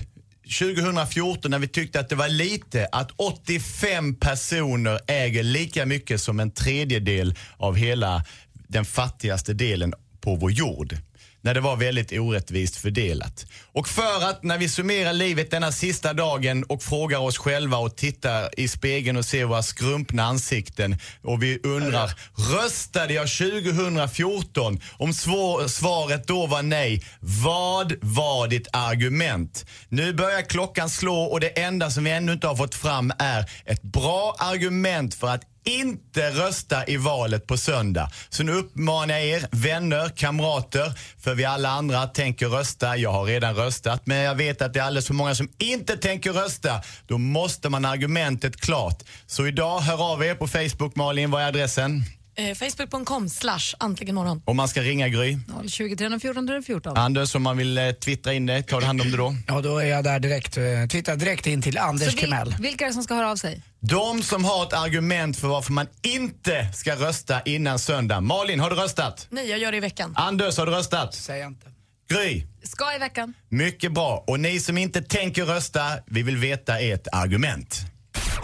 2014 0.60 1.52
när 1.52 1.60
vi 1.60 1.68
tyckte 1.68 2.00
att 2.00 2.10
det 2.10 2.16
var 2.16 2.30
lite 2.30 2.88
att 2.92 3.12
85 3.16 4.16
personer 4.16 5.00
äger 5.08 5.44
lika 5.44 5.86
mycket 5.86 6.22
som 6.22 6.40
en 6.40 6.52
tredjedel 6.52 7.36
av 7.58 7.76
hela 7.76 8.24
den 8.54 8.86
fattigaste 8.86 9.54
delen 9.54 9.94
på 10.22 10.36
vår 10.36 10.52
jord. 10.52 10.98
När 11.42 11.54
det 11.54 11.62
var 11.62 11.76
väldigt 11.76 12.12
orättvist 12.12 12.76
fördelat. 12.76 13.46
Och 13.74 13.88
för 13.88 14.30
att 14.30 14.44
när 14.44 14.58
vi 14.58 14.70
summerar 14.70 15.14
livet 15.14 15.52
denna 15.52 15.72
sista 15.72 16.14
dagen 16.14 16.64
och 16.64 16.84
frågar 16.84 17.20
oss 17.20 17.38
själva 17.38 17.78
och 17.78 17.96
tittar 17.96 18.60
i 18.60 18.68
spegeln 18.68 19.18
och 19.18 19.26
ser 19.26 19.46
våra 19.46 19.64
skrumpna 19.64 20.24
ansikten 20.24 20.98
och 21.24 21.44
vi 21.44 21.60
undrar, 21.64 22.12
röstade 22.56 23.14
jag 23.14 23.28
2014? 23.28 24.80
Om 24.98 25.14
svår, 25.14 25.68
svaret 25.68 26.28
då 26.28 26.48
var 26.48 26.62
nej, 26.62 27.04
vad 27.20 27.94
var 28.02 28.48
ditt 28.48 28.68
argument? 28.74 29.66
Nu 29.90 30.14
börjar 30.14 30.42
klockan 30.42 30.90
slå 30.90 31.22
och 31.22 31.40
det 31.40 31.60
enda 31.62 31.92
som 31.92 32.04
vi 32.04 32.12
ännu 32.12 32.34
inte 32.34 32.48
har 32.48 32.56
fått 32.56 32.76
fram 32.76 33.12
är 33.20 33.50
ett 33.66 33.82
bra 33.82 34.36
argument 34.40 35.16
för 35.16 35.28
att 35.28 35.42
inte 35.68 36.30
rösta 36.30 36.88
i 36.88 36.98
valet 36.98 37.48
på 37.48 37.58
söndag. 37.58 38.10
Så 38.30 38.44
nu 38.44 38.52
uppmanar 38.52 39.16
jag 39.16 39.26
er, 39.26 39.48
vänner, 39.52 40.10
kamrater, 40.10 40.94
för 41.20 41.34
vi 41.36 41.46
alla 41.46 41.70
andra 41.70 42.08
tänker 42.08 42.48
rösta. 42.48 42.98
Jag 42.98 43.12
har 43.12 43.26
redan 43.26 43.56
röstat, 43.56 44.02
men 44.06 44.18
jag 44.18 44.36
vet 44.36 44.62
att 44.62 44.74
det 44.74 44.80
är 44.80 44.84
alldeles 44.84 45.08
för 45.08 45.14
många 45.14 45.36
som 45.36 45.50
inte 45.58 45.98
tänker 45.98 46.34
rösta. 46.34 46.82
Då 47.08 47.18
måste 47.18 47.70
man 47.70 47.86
ha 47.86 47.92
argumentet 47.92 48.62
klart. 48.62 49.04
Så 49.28 49.48
idag, 49.48 49.80
hör 49.80 50.14
av 50.14 50.24
er 50.24 50.36
på 50.36 50.48
Facebook, 50.48 50.96
Malin. 50.96 51.32
Vad 51.32 51.42
är 51.42 51.48
adressen? 51.48 52.04
Eh, 52.40 52.54
Facebook.com 52.56 53.30
slash 53.30 53.60
antligen 53.78 54.16
morgon. 54.16 54.42
Om 54.46 54.58
man 54.58 54.68
ska 54.68 54.82
ringa 54.82 55.08
Gry. 55.08 55.38
020 55.68 55.96
314 55.96 56.48
314. 56.48 56.98
Anders, 56.98 57.36
om 57.36 57.44
man 57.44 57.58
vill 57.58 57.78
eh, 57.78 57.92
twittra 57.92 58.34
in 58.34 58.46
det, 58.46 58.64
tar 58.64 58.80
du 58.82 58.86
hand 58.88 59.02
om 59.02 59.12
det 59.12 59.18
då? 59.18 59.36
Ja, 59.48 59.62
då 59.62 59.78
är 59.78 59.86
jag 59.86 60.04
där 60.04 60.20
direkt. 60.20 60.58
eh, 60.58 60.64
Twittrar 60.92 61.16
direkt 61.16 61.48
in 61.48 61.62
till 61.62 61.78
Anders 61.78 62.12
Så 62.12 62.18
Timell. 62.18 62.48
vil, 62.50 62.56
vilka 62.62 62.84
är 62.86 62.88
det 62.88 62.94
som 62.94 63.04
ska 63.04 63.14
höra 63.16 63.32
av 63.32 63.36
sig? 63.36 63.62
De 63.80 64.24
som 64.24 64.46
har 64.46 64.64
ett 64.64 64.74
argument 64.74 65.38
för 65.40 65.48
varför 65.48 65.72
man 65.74 65.88
inte 66.02 66.68
ska 66.74 66.96
rösta 66.96 67.42
innan 67.42 67.80
söndag. 67.80 68.22
Malin, 68.22 68.60
har 68.60 68.70
du 68.70 68.76
röstat? 68.76 69.28
Nej, 69.30 69.50
jag 69.50 69.60
gör 69.60 69.72
det 69.72 69.78
i 69.78 69.82
veckan. 69.82 70.14
Anders, 70.18 70.58
har 70.58 70.66
du 70.66 70.72
röstat? 70.72 71.14
Säger 71.16 71.42
jag 71.42 71.52
inte. 71.52 71.68
Gry? 72.10 72.44
Ska 72.64 72.96
i 72.96 73.00
veckan. 73.00 73.34
Mycket 73.50 73.92
bra. 73.94 74.24
Och 74.28 74.40
ni 74.40 74.60
som 74.60 74.78
inte 74.78 75.02
tänker 75.02 75.46
rösta, 75.46 75.82
vi 76.06 76.24
vill 76.24 76.38
veta 76.38 76.80
ert 76.80 77.08
argument. 77.12 77.80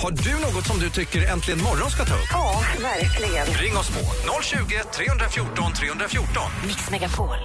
Har 0.03 0.11
du 0.11 0.33
något 0.41 0.67
som 0.67 0.79
du 0.79 0.89
tycker 0.89 1.31
Äntligen 1.31 1.63
morgon 1.63 1.91
ska 1.91 2.05
ta 2.05 2.13
upp? 2.13 2.29
Ja, 2.31 2.61
verkligen. 2.81 3.45
Ring 3.45 3.77
oss 3.77 3.89
på 3.89 3.99
020 4.43 4.57
314 4.93 5.73
314. 5.73 6.43
Mix 6.67 6.89
Megapol. 6.91 7.37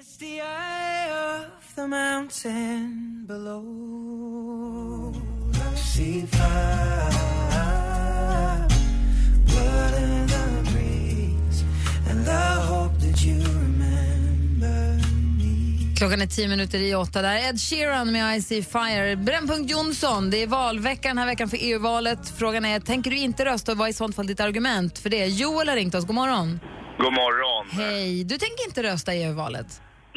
It's 0.00 0.22
Klockan 16.02 16.26
är 16.28 16.32
tio 16.38 16.48
minuter 16.54 16.78
i 16.88 16.94
åtta. 17.04 17.18
Där 17.28 17.36
Ed 17.48 17.58
Sheeran 17.66 18.06
med 18.12 18.36
I 18.36 18.40
See 18.48 18.62
Fire. 18.74 19.16
Brännpunkt 19.28 19.70
Jonsson, 19.74 20.22
det 20.32 20.38
är 20.42 20.48
valvecka 20.62 21.06
den 21.12 21.18
här 21.22 21.30
veckan 21.32 21.48
för 21.52 21.58
EU-valet. 21.68 22.22
Frågan 22.40 22.64
är, 22.72 22.76
tänker 22.92 23.10
du 23.10 23.18
inte 23.28 23.40
rösta 23.50 23.68
och 23.72 23.78
vad 23.78 23.86
är 23.88 23.94
i 23.96 24.00
sånt 24.02 24.16
fall 24.16 24.26
ditt 24.32 24.44
argument 24.48 24.92
för 25.02 25.10
det? 25.16 25.24
Joel 25.40 25.68
har 25.68 25.76
ringt 25.76 25.94
oss, 25.98 26.06
god 26.10 26.18
morgon. 26.22 26.48
God 27.04 27.14
morgon. 27.22 27.64
Hej, 27.82 28.10
du 28.30 28.36
tänker 28.44 28.62
inte 28.68 28.80
rösta 28.90 29.10
i 29.14 29.18
EU-valet? 29.24 29.70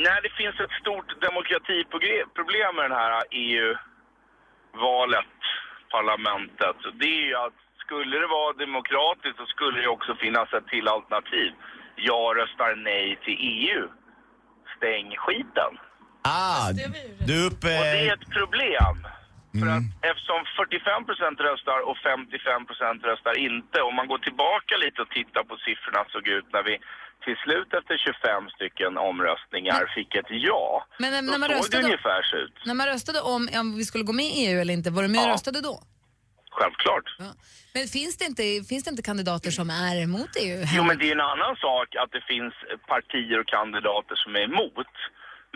Nej, 0.05 0.17
det 0.25 0.33
finns 0.39 0.57
ett 0.65 0.75
stort 0.81 1.09
demokratiproblem 1.27 2.71
med 2.77 2.85
den 2.89 2.97
här 3.01 3.13
EU-valet, 3.49 5.33
parlamentet. 5.95 6.77
Det 6.99 7.11
är 7.19 7.25
ju 7.29 7.35
att 7.45 7.59
skulle 7.85 8.15
det 8.23 8.29
vara 8.39 8.51
demokratiskt 8.65 9.37
så 9.41 9.45
skulle 9.55 9.77
det 9.81 9.89
också 9.95 10.11
finnas 10.23 10.47
ett 10.57 10.67
till 10.73 10.87
alternativ. 10.95 11.49
Jag 12.11 12.27
röstar 12.39 12.69
nej 12.89 13.07
till 13.25 13.37
EU. 13.55 13.83
Stäng 14.85 15.09
skiten. 15.23 15.71
Ah, 16.21 16.71
du 17.27 17.33
är 17.37 17.45
uppe... 17.49 17.71
Och 17.79 17.85
det 17.93 18.01
är 18.07 18.13
ett 18.13 18.29
problem. 18.39 18.95
För 19.59 19.67
att 19.75 19.87
eftersom 20.09 20.41
45% 20.59 21.49
röstar 21.49 21.79
och 21.89 21.97
55% 21.97 23.09
röstar 23.09 23.35
inte, 23.49 23.77
om 23.87 23.95
man 23.99 24.07
går 24.11 24.21
tillbaka 24.27 24.73
lite 24.83 25.01
och 25.01 25.11
tittar 25.19 25.43
på 25.49 25.55
siffrorna 25.65 26.01
såg 26.13 26.25
ut 26.37 26.47
när 26.55 26.63
vi 26.69 26.75
till 27.25 27.37
slut 27.43 27.69
efter 27.79 27.95
25 27.97 28.49
stycken 28.55 28.91
omröstningar 29.09 29.81
fick 29.95 30.15
ett 30.15 30.31
ja. 30.49 30.65
Men 31.03 31.09
när, 31.13 31.21
när, 31.21 31.37
man 31.43 31.49
röstade, 31.49 31.83
ungefär 31.83 32.21
så 32.29 32.35
ut. 32.45 32.55
när 32.65 32.73
man 32.79 32.87
röstade 32.93 33.19
om, 33.33 33.41
om 33.61 33.67
vi 33.79 33.83
skulle 33.89 34.03
gå 34.09 34.13
med 34.13 34.25
i 34.25 34.33
EU 34.45 34.55
eller 34.61 34.73
inte, 34.73 34.89
var 34.91 35.03
du 35.03 35.09
med 35.15 35.23
och 35.25 35.33
röstade 35.35 35.61
då? 35.61 35.75
Självklart. 36.57 37.07
Men 37.75 37.85
finns 37.97 38.17
det, 38.17 38.25
inte, 38.31 38.43
finns 38.71 38.83
det 38.83 38.91
inte 38.93 39.09
kandidater 39.11 39.51
som 39.59 39.67
är 39.69 39.95
emot 40.07 40.31
EU? 40.45 40.59
Jo, 40.75 40.83
men 40.89 40.97
det 40.99 41.07
är 41.09 41.15
en 41.19 41.29
annan 41.33 41.55
sak 41.65 41.87
att 42.01 42.11
det 42.15 42.23
finns 42.31 42.53
partier 42.93 43.37
och 43.41 43.49
kandidater 43.57 44.15
som 44.23 44.31
är 44.35 44.43
emot. 44.51 44.93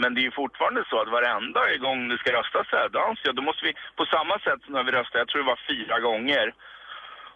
Men 0.02 0.10
det 0.14 0.20
är 0.22 0.28
ju 0.30 0.40
fortfarande 0.42 0.82
så 0.90 0.96
att 1.02 1.12
varenda 1.20 1.62
gång 1.86 2.00
det 2.10 2.18
ska 2.18 2.30
röstas 2.40 2.68
här, 2.78 2.88
då 2.94 3.00
anser 3.00 3.26
jag, 3.30 3.36
då 3.40 3.44
måste 3.50 3.66
vi, 3.68 3.74
på 4.00 4.06
samma 4.16 4.36
sätt 4.46 4.60
som 4.64 4.74
när 4.74 4.84
vi 4.88 4.92
röstade, 4.92 5.22
jag 5.24 5.28
tror 5.28 5.42
det 5.44 5.54
var 5.56 5.68
fyra 5.74 5.96
gånger, 6.08 6.46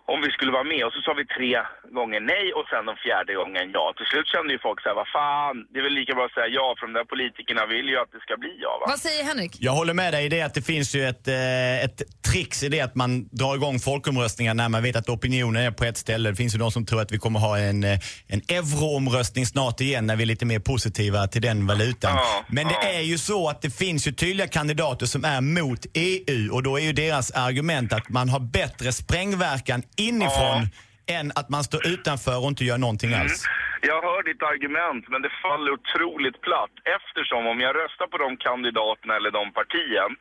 om 0.05 0.21
vi 0.21 0.29
skulle 0.31 0.51
vara 0.51 0.63
med. 0.73 0.81
Och 0.85 0.93
så 0.95 1.01
sa 1.01 1.11
vi 1.21 1.25
tre 1.37 1.51
gånger 1.99 2.19
nej 2.33 2.45
och 2.57 2.65
sen 2.71 2.85
den 2.89 2.97
fjärde 3.05 3.33
gången 3.41 3.65
ja. 3.77 3.85
Till 3.97 4.09
slut 4.11 4.27
kände 4.33 4.49
ju 4.55 4.59
folk 4.67 4.79
så 4.81 4.87
här, 4.89 4.95
vad 5.01 5.09
fan, 5.17 5.55
det 5.71 5.77
är 5.79 5.83
väl 5.83 5.97
lika 6.01 6.13
bra 6.17 6.25
att 6.25 6.37
säga 6.37 6.47
ja, 6.59 6.75
för 6.77 6.83
de 6.87 6.93
där 6.99 7.07
politikerna 7.13 7.63
vill 7.73 7.87
ju 7.93 7.97
att 8.03 8.11
det 8.15 8.21
ska 8.25 8.33
bli 8.43 8.53
ja 8.65 8.71
va. 8.79 8.85
Vad 8.93 8.99
säger 9.07 9.23
Henrik? 9.29 9.53
Jag 9.67 9.75
håller 9.79 9.93
med 9.93 10.13
dig 10.13 10.25
i 10.25 10.29
det 10.29 10.41
att 10.41 10.53
det 10.53 10.65
finns 10.73 10.89
ju 10.95 11.01
ett, 11.11 11.27
eh, 11.27 11.85
ett 11.85 11.99
trix 12.29 12.63
i 12.63 12.69
det 12.69 12.81
att 12.87 12.95
man 12.95 13.09
drar 13.41 13.55
igång 13.55 13.79
folkomröstningar 13.79 14.53
när 14.53 14.69
man 14.69 14.83
vet 14.83 14.95
att 14.95 15.09
opinionen 15.09 15.63
är 15.63 15.71
på 15.71 15.83
ett 15.83 15.97
ställe. 15.97 16.29
Det 16.29 16.35
finns 16.35 16.55
ju 16.55 16.59
de 16.59 16.71
som 16.71 16.85
tror 16.85 17.01
att 17.01 17.11
vi 17.11 17.17
kommer 17.17 17.39
ha 17.39 17.57
en, 17.57 17.83
eh, 17.83 17.99
en 18.27 18.41
euroomröstning 18.57 19.45
snart 19.45 19.81
igen 19.81 20.07
när 20.07 20.15
vi 20.15 20.23
är 20.23 20.31
lite 20.33 20.45
mer 20.45 20.59
positiva 20.59 21.27
till 21.27 21.41
den 21.41 21.67
valutan. 21.67 22.17
Men 22.47 22.67
det 22.67 22.97
är 22.97 23.01
ju 23.01 23.17
så 23.17 23.49
att 23.49 23.61
det 23.61 23.69
finns 23.69 24.07
ju 24.07 24.11
tydliga 24.11 24.47
kandidater 24.47 25.05
som 25.05 25.25
är 25.25 25.41
mot 25.41 25.85
EU 25.93 26.53
och 26.53 26.63
då 26.63 26.79
är 26.79 26.83
ju 26.83 26.93
deras 26.93 27.31
argument 27.31 27.93
att 27.93 28.09
man 28.09 28.29
har 28.29 28.39
bättre 28.39 28.91
sprängverkan 28.91 29.83
inifrån 29.97 30.59
än 31.07 31.31
att 31.35 31.49
man 31.49 31.63
står 31.63 31.87
utanför 31.87 32.37
och 32.43 32.49
inte 32.53 32.63
gör 32.65 32.77
någonting 32.77 33.13
alls. 33.13 33.45
Jag 33.91 34.01
hör 34.09 34.23
ditt 34.23 34.43
argument, 34.53 35.03
men 35.13 35.21
det 35.21 35.31
faller 35.45 35.71
otroligt 35.79 36.41
platt 36.47 36.75
eftersom 36.97 37.41
om 37.51 37.59
jag 37.65 37.71
röstar 37.81 38.07
på 38.07 38.17
de 38.25 38.29
kandidaterna 38.37 39.13
eller 39.15 39.31
de 39.31 39.45
partien 39.59 40.11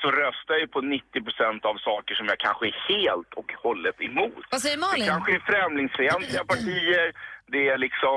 så 0.00 0.06
röstar 0.22 0.52
jag 0.54 0.60
ju 0.60 0.70
på 0.76 0.80
90% 0.80 1.64
av 1.70 1.76
saker 1.88 2.14
som 2.14 2.26
jag 2.32 2.38
kanske 2.46 2.64
är 2.72 2.76
helt 2.92 3.32
och 3.40 3.48
hållet 3.64 3.96
emot. 4.08 4.44
Vad 4.50 4.60
säger 4.64 4.78
Malin? 4.78 5.04
Det 5.04 5.12
kanske 5.14 5.32
är 5.34 5.42
främlingsfientliga 5.52 6.44
partier, 6.52 7.06
det 7.52 7.62
är 7.72 7.78
liksom, 7.86 8.16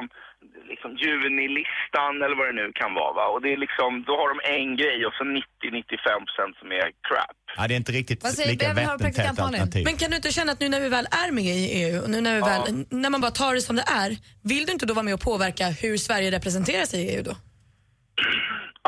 liksom 0.71 0.89
junilistan 1.03 2.13
eller 2.23 2.35
vad 2.39 2.47
det 2.49 2.57
nu 2.61 2.67
kan 2.81 2.91
vara. 3.01 3.13
Va? 3.19 3.25
Och 3.33 3.41
det 3.43 3.49
är 3.55 3.59
liksom, 3.65 3.89
då 4.07 4.13
har 4.21 4.27
de 4.33 4.37
en 4.57 4.69
grej 4.81 4.99
och 5.07 5.13
så 5.19 5.23
90-95 5.23 5.39
som 6.59 6.67
är 6.81 6.87
crap. 7.07 7.37
Ja, 7.57 7.61
det 7.67 7.73
är 7.73 7.81
inte 7.83 7.91
riktigt 7.91 8.23
Vad 8.23 8.33
säger- 8.33 8.51
lika 8.51 8.73
vattentätt 8.73 9.39
alternativ. 9.39 9.83
Men 9.85 9.95
kan 9.97 10.09
du 10.11 10.15
inte 10.15 10.31
känna 10.31 10.51
att 10.51 10.59
nu 10.59 10.69
när 10.69 10.79
vi 10.79 10.89
väl 10.89 11.07
är 11.25 11.31
med 11.31 11.43
i 11.43 11.65
EU 11.83 12.01
och 12.03 12.09
nu 12.09 12.21
när, 12.21 12.35
vi 12.35 12.41
väl, 12.41 12.85
när 12.89 13.09
man 13.09 13.21
bara 13.21 13.31
tar 13.31 13.53
det 13.55 13.61
som 13.61 13.75
det 13.75 13.85
är, 14.03 14.09
vill 14.43 14.65
du 14.65 14.71
inte 14.71 14.85
då 14.85 14.93
vara 14.93 15.03
med 15.03 15.13
och 15.13 15.21
påverka 15.21 15.65
hur 15.69 15.97
Sverige 15.97 16.31
representerar 16.31 16.85
sig 16.85 16.99
i 17.05 17.15
EU 17.15 17.23
då? 17.23 17.35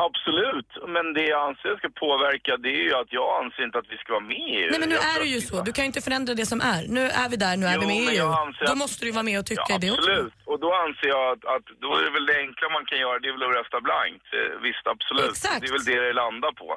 Absolut, 0.08 0.70
men 0.94 1.04
det 1.14 1.26
jag 1.34 1.42
anser 1.48 1.76
ska 1.80 1.88
påverka 2.06 2.56
det 2.64 2.68
är 2.80 2.82
ju 2.88 2.94
att 2.94 3.12
jag 3.18 3.28
anser 3.44 3.62
inte 3.64 3.78
att 3.78 3.90
vi 3.94 3.96
ska 4.02 4.08
vara 4.12 4.28
med 4.32 4.36
i 4.38 4.50
EU. 4.60 4.68
Nej 4.70 4.80
men 4.80 4.88
nu 4.94 4.98
är 5.12 5.18
det 5.22 5.30
ju 5.36 5.40
så, 5.40 5.54
du 5.68 5.72
kan 5.72 5.82
ju 5.84 5.86
inte 5.92 6.00
förändra 6.08 6.32
det 6.40 6.46
som 6.52 6.60
är. 6.74 6.82
Nu 6.96 7.02
är 7.22 7.28
vi 7.32 7.36
där, 7.44 7.54
nu 7.60 7.66
är 7.66 7.74
Jo, 7.74 7.80
vi 7.80 7.86
med 7.92 7.96
i 8.02 8.06
EU. 8.16 8.26
Då 8.66 8.72
att- 8.72 8.78
måste 8.84 9.00
du 9.06 9.10
vara 9.18 9.28
med 9.30 9.38
och 9.42 9.46
tycka 9.52 9.70
Ja, 9.74 9.78
det 9.84 9.90
också. 9.90 10.00
absolut. 10.10 10.34
Och 10.52 10.58
då 10.64 10.70
anser 10.84 11.08
jag 11.16 11.24
att, 11.32 11.44
att 11.54 11.66
då 11.84 11.88
är 11.98 12.02
det 12.06 12.10
väl 12.16 12.26
det 12.32 12.38
enkla 12.46 12.66
man 12.76 12.84
kan 12.90 12.98
göra, 13.04 13.18
det 13.18 13.28
är 13.28 13.32
väl 13.38 13.48
att 13.50 13.56
rösta 13.60 13.80
blankt. 13.88 14.26
Eh, 14.38 14.52
Visst, 14.66 14.86
absolut. 14.94 15.30
Exakt. 15.34 15.60
Det 15.60 15.68
är 15.72 15.76
väl 15.78 15.88
det 15.90 16.00
det 16.08 16.12
landar 16.24 16.52
på. 16.62 16.68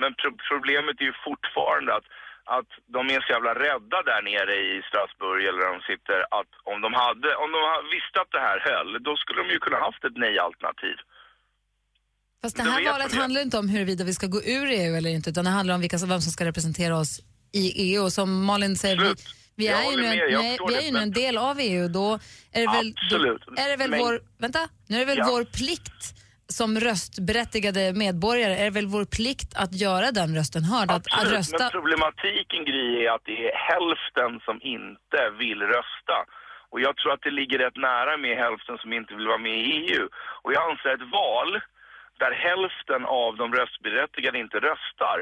Men 0.00 0.10
pro 0.20 0.30
problemet 0.50 0.96
är 1.02 1.06
ju 1.10 1.14
fortfarande 1.28 1.90
att, 1.98 2.06
att 2.58 2.70
de 2.96 3.00
är 3.14 3.20
så 3.26 3.28
jävla 3.36 3.52
rädda 3.66 3.98
där 4.10 4.22
nere 4.30 4.54
i 4.70 4.82
Strasbourg 4.88 5.40
eller 5.46 5.60
där 5.64 5.72
de 5.76 5.80
sitter 5.92 6.18
att 6.38 6.50
om 6.72 6.78
de 6.84 6.90
hade, 7.04 7.28
om 7.42 7.48
de 7.56 7.60
visste 7.96 8.16
att 8.20 8.32
det 8.36 8.44
här 8.48 8.58
höll, 8.68 8.90
då 9.08 9.12
skulle 9.16 9.38
de 9.42 9.48
ju 9.54 9.58
kunna 9.66 9.78
haft 9.86 10.04
ett 10.08 10.16
nej-alternativ. 10.26 10.96
Fast 12.42 12.56
det 12.56 12.62
här 12.62 12.84
valet 12.92 13.14
handlar 13.14 13.40
inte 13.40 13.58
om 13.58 13.68
huruvida 13.68 14.04
vi 14.04 14.14
ska 14.14 14.26
gå 14.26 14.38
ur 14.42 14.66
EU 14.70 14.96
eller 14.96 15.10
inte, 15.10 15.30
utan 15.30 15.44
det 15.44 15.50
handlar 15.50 15.74
om 15.74 15.80
vilka, 15.80 15.98
som- 15.98 16.08
vem 16.08 16.20
som 16.20 16.32
ska 16.32 16.44
representera 16.44 16.96
oss 16.98 17.20
i 17.52 17.64
EU. 17.84 18.02
Och 18.04 18.12
som 18.12 18.44
Malin 18.44 18.76
säger, 18.76 18.96
vi, 18.96 19.14
vi 19.56 19.68
är 19.68 19.90
ju 19.90 19.96
nu, 19.96 20.02
jag 20.14 20.42
nej, 20.42 20.58
vi 20.68 20.74
är 20.74 20.80
ju 20.82 20.92
nu 20.92 20.98
en 20.98 21.12
del 21.12 21.38
av 21.38 21.56
EU. 21.60 21.88
Då 21.88 22.18
är 22.52 22.60
det 22.66 22.72
väl. 22.76 22.94
Då 23.10 23.16
är 23.62 23.68
det 23.68 23.76
väl 23.76 23.90
Men- 23.90 24.00
vår, 24.00 24.20
vänta, 24.38 24.68
nu 24.88 24.96
är 24.96 25.00
det 25.00 25.06
väl 25.06 25.18
Ja. 25.18 25.26
vår 25.30 25.44
plikt 25.44 26.02
som 26.48 26.80
röstberättigade 26.80 27.92
medborgare, 27.92 28.54
är 28.56 28.64
det 28.64 28.70
väl 28.70 28.86
vår 28.86 29.04
plikt 29.04 29.50
att 29.56 29.72
göra 29.74 30.12
den 30.12 30.34
rösten 30.34 30.64
hörd, 30.64 30.90
att, 30.90 31.06
att 31.20 31.32
rösta. 31.32 31.58
men 31.58 31.70
problematiken 31.70 32.64
Gry 32.64 33.04
är 33.04 33.10
att 33.14 33.24
det 33.24 33.38
är 33.48 33.52
hälften 33.72 34.40
som 34.46 34.56
inte 34.76 35.20
vill 35.38 35.60
rösta. 35.62 36.16
Och 36.72 36.80
jag 36.80 36.96
tror 36.96 37.12
att 37.12 37.22
det 37.22 37.30
ligger 37.40 37.58
rätt 37.58 37.76
nära 37.76 38.16
med 38.24 38.36
hälften 38.44 38.76
som 38.82 38.92
inte 38.92 39.14
vill 39.14 39.26
vara 39.26 39.38
med 39.48 39.56
i 39.60 39.64
EU. 39.80 40.04
Och 40.42 40.50
jag 40.54 40.62
anser 40.70 40.90
ett 40.98 41.08
val 41.20 41.50
där 42.22 42.32
hälften 42.48 43.02
av 43.04 43.30
de 43.36 43.46
röstberättigade 43.58 44.38
inte 44.38 44.58
röstar 44.70 45.18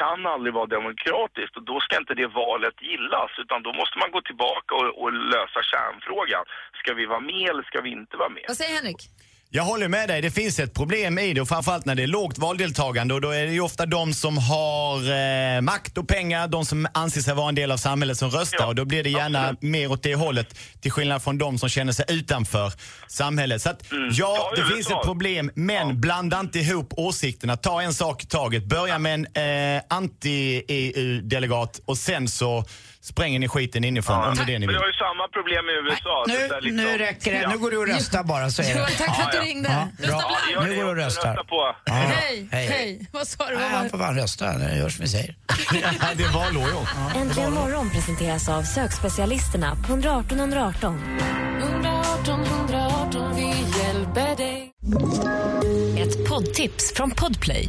kan 0.00 0.26
aldrig 0.26 0.54
vara 0.54 0.66
demokratiskt 0.66 1.56
och 1.56 1.64
då 1.70 1.80
ska 1.80 1.92
inte 2.02 2.14
det 2.14 2.26
valet 2.26 2.82
gillas 2.90 3.30
utan 3.42 3.62
då 3.62 3.72
måste 3.80 3.96
man 3.98 4.10
gå 4.10 4.20
tillbaka 4.20 4.74
och, 4.74 5.02
och 5.02 5.12
lösa 5.12 5.60
kärnfrågan. 5.72 6.44
Ska 6.80 6.94
vi 6.94 7.06
vara 7.06 7.20
med 7.20 7.44
eller 7.50 7.62
ska 7.62 7.80
vi 7.80 7.90
inte 7.90 8.16
vara 8.16 8.28
med? 8.28 8.44
Vad 8.48 8.56
säger 8.56 8.74
Henrik? 8.78 9.02
Jag 9.56 9.64
håller 9.64 9.88
med 9.88 10.08
dig, 10.08 10.22
det 10.22 10.30
finns 10.30 10.58
ett 10.58 10.74
problem 10.74 11.18
i 11.18 11.32
det 11.32 11.40
och 11.40 11.48
framförallt 11.48 11.84
när 11.84 11.94
det 11.94 12.02
är 12.02 12.06
lågt 12.06 12.38
valdeltagande 12.38 13.14
och 13.14 13.20
då 13.20 13.30
är 13.30 13.46
det 13.46 13.52
ju 13.52 13.60
ofta 13.60 13.86
de 13.86 14.14
som 14.14 14.38
har 14.38 14.96
eh, 14.96 15.60
makt 15.60 15.98
och 15.98 16.08
pengar, 16.08 16.48
de 16.48 16.64
som 16.66 16.88
anser 16.94 17.20
sig 17.20 17.34
vara 17.34 17.48
en 17.48 17.54
del 17.54 17.70
av 17.72 17.76
samhället 17.76 18.18
som 18.18 18.30
röstar 18.30 18.66
och 18.66 18.74
då 18.74 18.84
blir 18.84 19.04
det 19.04 19.10
gärna 19.10 19.56
mer 19.60 19.92
åt 19.92 20.02
det 20.02 20.14
hållet 20.14 20.58
till 20.80 20.90
skillnad 20.90 21.22
från 21.22 21.38
de 21.38 21.58
som 21.58 21.68
känner 21.68 21.92
sig 21.92 22.04
utanför 22.08 22.72
samhället. 23.08 23.62
Så 23.62 23.70
att, 23.70 23.82
ja, 24.12 24.52
det 24.56 24.74
finns 24.74 24.90
ett 24.90 25.02
problem 25.04 25.50
men 25.54 26.00
blanda 26.00 26.40
inte 26.40 26.58
ihop 26.58 26.92
åsikterna. 26.96 27.56
Ta 27.56 27.82
en 27.82 27.94
sak 27.94 28.22
i 28.24 28.26
taget. 28.26 28.64
Börja 28.64 28.98
med 28.98 29.14
en 29.14 29.26
eh, 29.76 29.82
anti-EU-delegat 29.88 31.80
och 31.84 31.98
sen 31.98 32.28
så 32.28 32.64
spränger 33.12 33.38
ni 33.38 33.48
skiten 33.48 33.84
inifrån 33.84 34.24
om 34.24 34.34
det 34.34 34.42
är 34.42 34.46
det 34.46 34.52
ni 34.52 34.58
Men 34.58 34.68
vill. 34.68 34.76
vi 34.76 34.80
har 34.80 34.86
ju 34.86 34.92
samma 34.92 35.24
problem 35.36 35.64
i 35.68 35.72
USA. 35.72 36.24
så 36.26 36.32
Nu, 36.32 36.60
liksom- 36.60 36.76
nu 36.76 36.98
räcker 36.98 37.32
det. 37.32 37.38
Ja. 37.40 37.48
Nu 37.48 37.58
går 37.58 37.70
du 37.70 37.76
och 37.76 37.86
röstar 37.86 38.22
bara 38.24 38.50
så 38.50 38.62
är 38.62 38.74
det. 38.74 38.86
Tack 38.86 39.16
för 39.16 39.22
att 39.22 39.32
du 39.32 39.38
Ja, 39.38 39.42
ja. 39.44 39.48
ringde. 39.50 39.68
Ja, 39.98 40.06
Rösta 40.06 40.24
Gör 40.52 40.62
Nu 40.66 40.74
går 40.76 40.82
du 40.84 40.90
och 40.90 40.96
röstar. 40.96 41.28
Rösta 41.30 41.44
på. 41.44 41.74
Ja. 41.84 41.92
Hej, 41.92 42.48
Hej. 42.52 42.66
hej. 42.66 43.08
Vad 43.12 43.26
sa 43.28 43.46
du? 43.50 43.54
Nej, 43.56 43.62
var 43.64 43.70
han 43.76 43.84
det? 43.84 43.90
får 43.90 43.98
fan 43.98 44.14
rösta, 44.16 44.58
det 44.58 44.76
görs 44.78 44.96
som 44.96 45.02
vi 45.02 45.08
säger. 45.08 45.34
det 46.16 46.22
är 46.24 46.32
valår 46.34 46.68
i 46.70 46.72
år. 46.74 46.88
Äntligen 47.16 47.52
morgon 47.52 47.90
presenteras 47.90 48.48
av 48.48 48.62
sökspecialisterna 48.62 49.76
på 49.86 49.92
118 49.92 50.38
118. 50.38 51.18
118 51.62 52.44
118, 52.46 53.36
vi 53.36 53.46
hjälper 53.80 54.36
dig. 54.36 54.72
Ett 56.02 56.28
poddtips 56.28 56.92
från 56.94 57.10
Podplay. 57.10 57.68